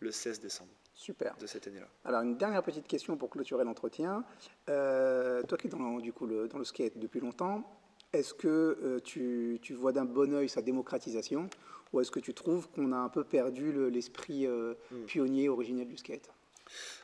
le 0.00 0.10
16 0.10 0.40
décembre. 0.40 0.72
Super. 1.02 1.34
De 1.40 1.48
cette 1.48 1.66
année-là. 1.66 1.88
Alors, 2.04 2.22
une 2.22 2.36
dernière 2.36 2.62
petite 2.62 2.86
question 2.86 3.16
pour 3.16 3.28
clôturer 3.28 3.64
l'entretien. 3.64 4.24
Euh, 4.68 5.42
toi 5.42 5.58
qui 5.58 5.66
es 5.66 5.70
dans, 5.70 5.98
du 5.98 6.12
coup, 6.12 6.26
le, 6.26 6.46
dans 6.46 6.58
le 6.58 6.64
skate 6.64 6.96
depuis 6.96 7.18
longtemps, 7.18 7.64
est-ce 8.12 8.32
que 8.32 9.00
tu, 9.02 9.58
tu, 9.62 9.74
vois 9.74 9.90
d'un 9.90 10.04
bon 10.04 10.32
oeil 10.32 10.48
sa 10.48 10.62
démocratisation 10.62 11.50
ou 11.92 12.00
est-ce 12.00 12.12
que 12.12 12.20
tu 12.20 12.34
trouves 12.34 12.68
qu'on 12.68 12.92
a 12.92 12.96
un 12.96 13.08
peu 13.08 13.24
perdu 13.24 13.90
l'esprit 13.90 14.46
hmm. 14.46 15.04
pionnier 15.06 15.48
originel 15.48 15.88
du 15.88 15.96
skate? 15.96 16.30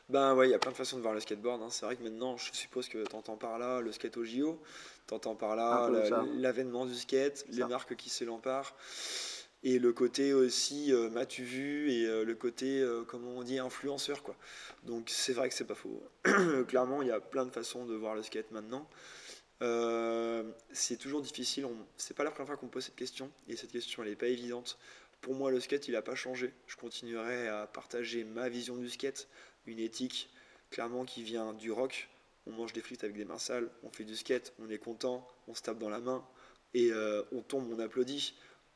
Ben 0.07 0.33
ouais, 0.33 0.47
il 0.47 0.51
y 0.51 0.53
a 0.53 0.59
plein 0.59 0.71
de 0.71 0.77
façons 0.77 0.97
de 0.97 1.01
voir 1.01 1.13
le 1.13 1.19
skateboard. 1.19 1.61
Hein. 1.61 1.67
C'est 1.69 1.85
vrai 1.85 1.95
que 1.95 2.03
maintenant, 2.03 2.37
je 2.37 2.51
suppose 2.53 2.87
que 2.87 3.03
tu 3.03 3.15
entends 3.15 3.37
par 3.37 3.59
là 3.59 3.81
le 3.81 3.91
skate 3.91 4.17
au 4.17 4.23
JO, 4.23 4.59
tu 5.07 5.13
entends 5.13 5.35
par 5.35 5.55
là 5.55 5.89
l'avènement 6.37 6.85
du 6.85 6.95
skate, 6.95 7.45
les 7.49 7.65
marques 7.65 7.95
qui 7.95 8.09
s'élemparent. 8.09 8.73
Et 9.63 9.77
le 9.77 9.91
côté 9.91 10.33
aussi, 10.33 10.93
euh, 10.93 11.09
m'as-tu 11.09 11.43
vu, 11.43 11.91
et 11.91 12.05
euh, 12.05 12.23
le 12.23 12.33
côté, 12.33 12.79
euh, 12.79 13.03
comment 13.05 13.31
on 13.31 13.43
dit, 13.43 13.59
influenceur. 13.59 14.23
quoi. 14.23 14.35
Donc 14.83 15.09
c'est 15.09 15.33
vrai 15.33 15.49
que 15.49 15.55
c'est 15.55 15.65
pas 15.65 15.75
faux. 15.75 16.01
Clairement, 16.67 17.01
il 17.01 17.09
y 17.09 17.11
a 17.11 17.19
plein 17.19 17.45
de 17.45 17.51
façons 17.51 17.85
de 17.85 17.93
voir 17.95 18.15
le 18.15 18.23
skate 18.23 18.51
maintenant. 18.51 18.87
c'est 20.71 20.97
toujours 20.97 21.21
difficile, 21.21 21.65
on... 21.65 21.75
c'est 21.97 22.15
pas 22.15 22.23
la 22.23 22.31
première 22.31 22.47
fois 22.47 22.57
qu'on 22.57 22.69
pose 22.69 22.85
cette 22.85 22.95
question, 22.95 23.29
et 23.49 23.57
cette 23.57 23.71
question 23.71 24.03
elle 24.03 24.09
est 24.09 24.15
pas 24.15 24.27
évidente. 24.27 24.77
Pour 25.21 25.35
moi, 25.35 25.51
le 25.51 25.59
skate 25.59 25.89
il 25.89 25.95
a 25.97 26.01
pas 26.01 26.15
changé. 26.15 26.53
Je 26.67 26.77
continuerai 26.77 27.49
à 27.49 27.67
partager 27.67 28.23
ma 28.23 28.47
vision 28.47 28.77
du 28.77 28.89
skate, 28.89 29.27
une 29.65 29.79
éthique 29.79 30.29
clairement 30.69 31.03
qui 31.03 31.23
vient 31.23 31.53
du 31.53 31.71
rock. 31.71 32.09
On 32.47 32.51
mange 32.51 32.71
des 32.71 32.81
frites 32.81 33.03
avec 33.03 33.17
des 33.17 33.25
mains 33.25 33.37
sales, 33.37 33.69
on 33.83 33.89
fait 33.89 34.05
du 34.05 34.15
skate, 34.15 34.53
on 34.59 34.69
est 34.69 34.77
content, 34.77 35.27
on 35.49 35.53
se 35.53 35.61
tape 35.61 35.79
dans 35.79 35.89
la 35.89 35.99
main 35.99 36.25
et 36.73 36.91
euh, 36.91 37.23
on 37.31 37.41
tombe, 37.41 37.67
on 37.71 37.79
applaudit. 37.79 38.33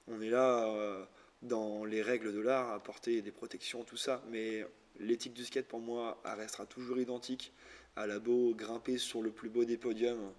On 0.08 0.22
est 0.22 0.30
là 0.30 0.68
euh, 0.68 1.06
dans 1.42 1.86
les 1.86 2.02
règles 2.02 2.34
de 2.34 2.40
l'art 2.40 2.72
à 2.72 2.82
des 3.06 3.32
protections, 3.32 3.84
tout 3.84 3.98
ça. 3.98 4.24
Mais 4.30 4.66
l'éthique 5.00 5.34
du 5.34 5.46
skate 5.46 5.68
pour 5.68 5.80
moi, 5.80 6.22
restera 6.24 6.66
toujours 6.66 6.98
identique. 6.98 7.54
À 7.96 8.08
la 8.08 8.20
beau 8.20 8.56
grimper 8.56 8.98
sur 8.98 9.22
le 9.22 9.32
plus 9.32 9.50
beau 9.50 9.66
des 9.66 9.78
podiums, 9.78 10.34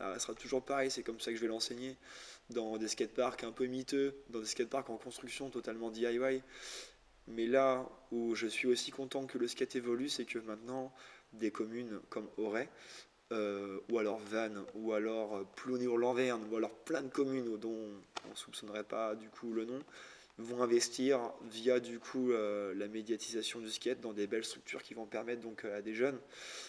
elle 0.00 0.06
restera 0.06 0.34
toujours 0.34 0.64
pareil. 0.64 0.90
C'est 0.90 1.02
comme 1.02 1.20
ça 1.20 1.30
que 1.30 1.36
je 1.36 1.42
vais 1.42 1.48
l'enseigner 1.48 1.96
dans 2.50 2.76
des 2.78 2.88
skateparks 2.88 3.44
un 3.44 3.52
peu 3.52 3.66
miteux, 3.66 4.16
dans 4.30 4.40
des 4.40 4.46
skateparks 4.46 4.90
en 4.90 4.96
construction 4.96 5.50
totalement 5.50 5.90
DIY. 5.90 6.42
Mais 7.28 7.46
là 7.46 7.88
où 8.12 8.34
je 8.34 8.46
suis 8.46 8.68
aussi 8.68 8.90
content 8.90 9.26
que 9.26 9.38
le 9.38 9.48
skate 9.48 9.76
évolue, 9.76 10.08
c'est 10.08 10.24
que 10.24 10.38
maintenant, 10.38 10.92
des 11.32 11.50
communes 11.50 12.00
comme 12.08 12.28
Auray, 12.36 12.68
euh, 13.32 13.80
ou 13.90 13.98
alors 13.98 14.18
Vannes, 14.18 14.64
ou 14.74 14.92
alors 14.92 15.44
Plounéour-Lanverne, 15.56 16.46
ou 16.50 16.56
alors 16.56 16.74
plein 16.74 17.02
de 17.02 17.08
communes 17.08 17.56
dont 17.58 18.00
on 18.24 18.30
ne 18.30 18.34
soupçonnerait 18.34 18.84
pas 18.84 19.14
du 19.14 19.28
coup 19.28 19.52
le 19.52 19.64
nom, 19.64 19.80
vont 20.38 20.62
investir 20.62 21.32
via 21.50 21.80
du 21.80 21.98
coup 21.98 22.30
euh, 22.30 22.74
la 22.74 22.88
médiatisation 22.88 23.60
du 23.60 23.70
skate 23.70 24.00
dans 24.00 24.12
des 24.12 24.26
belles 24.26 24.44
structures 24.44 24.82
qui 24.82 24.92
vont 24.92 25.06
permettre 25.06 25.40
donc 25.40 25.64
à 25.64 25.80
des 25.80 25.94
jeunes 25.94 26.18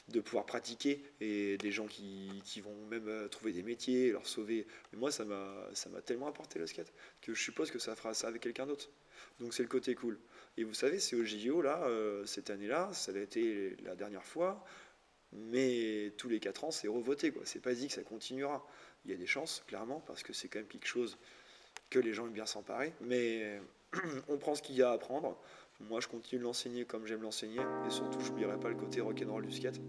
de 0.07 0.21
pouvoir 0.21 0.45
pratiquer 0.45 1.03
et 1.19 1.57
des 1.57 1.71
gens 1.71 1.87
qui, 1.87 2.41
qui 2.45 2.61
vont 2.61 2.75
même 2.89 3.09
euh, 3.09 3.27
trouver 3.27 3.51
des 3.51 3.63
métiers, 3.63 4.11
leur 4.11 4.25
sauver. 4.25 4.67
Mais 4.91 4.99
moi 4.99 5.11
ça 5.11 5.25
m'a 5.25 6.01
tellement 6.05 6.27
apporté 6.27 6.59
le 6.59 6.67
skate 6.67 6.93
que 7.21 7.33
je 7.33 7.41
suppose 7.41 7.69
que 7.71 7.79
ça 7.79 7.95
fera 7.95 8.13
ça 8.13 8.27
avec 8.27 8.41
quelqu'un 8.41 8.65
d'autre. 8.65 8.89
Donc 9.39 9.53
c'est 9.53 9.63
le 9.63 9.69
côté 9.69 9.95
cool. 9.95 10.17
Et 10.57 10.63
vous 10.63 10.73
savez, 10.73 10.99
c'est 10.99 11.15
au 11.15 11.23
JO, 11.23 11.61
là, 11.61 11.83
euh, 11.83 12.25
cette 12.25 12.49
année-là, 12.49 12.89
ça 12.93 13.11
a 13.11 13.17
été 13.17 13.75
la 13.83 13.95
dernière 13.95 14.23
fois, 14.23 14.65
mais 15.33 16.13
tous 16.17 16.29
les 16.29 16.39
4 16.39 16.63
ans, 16.65 16.71
c'est 16.71 16.87
revoté. 16.87 17.31
Quoi. 17.31 17.43
C'est 17.45 17.61
pas 17.61 17.73
dit 17.73 17.87
que 17.87 17.93
ça 17.93 18.03
continuera. 18.03 18.65
Il 19.05 19.11
y 19.11 19.13
a 19.13 19.17
des 19.17 19.27
chances, 19.27 19.63
clairement, 19.67 20.01
parce 20.05 20.23
que 20.23 20.33
c'est 20.33 20.47
quand 20.47 20.59
même 20.59 20.67
quelque 20.67 20.87
chose 20.87 21.17
que 21.89 21.99
les 21.99 22.13
gens 22.13 22.25
aiment 22.25 22.33
bien 22.33 22.45
s'emparer, 22.45 22.93
mais 23.01 23.61
on 24.27 24.37
prend 24.37 24.55
ce 24.55 24.61
qu'il 24.61 24.75
y 24.75 24.83
a 24.83 24.89
à 24.89 24.93
apprendre. 24.93 25.37
Moi, 25.79 25.99
je 26.01 26.07
continue 26.07 26.39
de 26.39 26.43
l'enseigner 26.43 26.85
comme 26.85 27.05
j'aime 27.05 27.21
l'enseigner, 27.21 27.61
et 27.85 27.89
surtout, 27.91 28.19
je 28.19 28.29
n'oublierai 28.29 28.59
pas 28.59 28.69
le 28.69 28.75
côté 28.75 28.99
rock'n'roll 28.99 29.45
du 29.45 29.51
skate. 29.51 29.79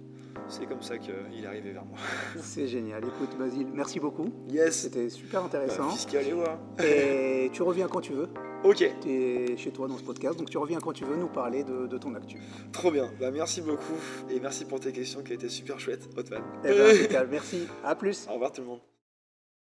c'est 0.48 0.66
comme 0.66 0.83
ça 0.83 0.98
qu'il 0.98 1.14
est 1.14 1.46
arrivé 1.46 1.72
vers 1.72 1.87
moi. 1.87 1.98
C'est 2.42 2.68
génial. 2.68 3.03
Écoute, 3.05 3.37
Basile, 3.38 3.68
merci 3.72 3.98
beaucoup. 3.98 4.31
Yes. 4.51 4.83
C'était 4.83 5.09
super 5.09 5.44
intéressant. 5.44 5.87
Bah, 5.87 5.92
fiscal 5.92 6.27
et 6.27 6.35
ouais. 6.35 7.46
Et 7.46 7.51
tu 7.53 7.62
reviens 7.62 7.88
quand 7.88 8.03
tu 8.03 8.12
veux. 8.12 8.29
Ok. 8.64 8.85
Tu 9.01 9.09
es 9.09 9.57
chez 9.57 9.71
toi 9.71 9.87
dans 9.87 9.97
ce 9.97 10.03
podcast, 10.03 10.38
donc 10.38 10.51
tu 10.51 10.59
reviens 10.59 10.81
quand 10.81 10.92
tu 10.92 11.05
veux 11.05 11.16
nous 11.16 11.29
parler 11.29 11.62
de, 11.64 11.87
de 11.87 11.99
ton 11.99 12.14
actu. 12.14 12.38
Trop 12.73 12.90
bien. 12.90 13.11
Bah, 13.21 13.31
merci 13.31 13.61
beaucoup 13.61 13.94
et 14.31 14.40
merci 14.40 14.64
pour 14.64 14.81
tes 14.81 14.92
questions 14.92 15.23
qui 15.23 15.33
étaient 15.33 15.49
super 15.49 15.79
chouettes, 15.79 16.09
Hotman. 16.16 16.42
Eh 16.64 16.68
ben, 17.09 17.27
merci. 17.31 17.66
À 17.85 17.94
plus. 17.94 18.27
Au 18.29 18.35
revoir 18.35 18.53
tout 18.53 18.62
le 18.62 18.66
monde. 18.66 18.81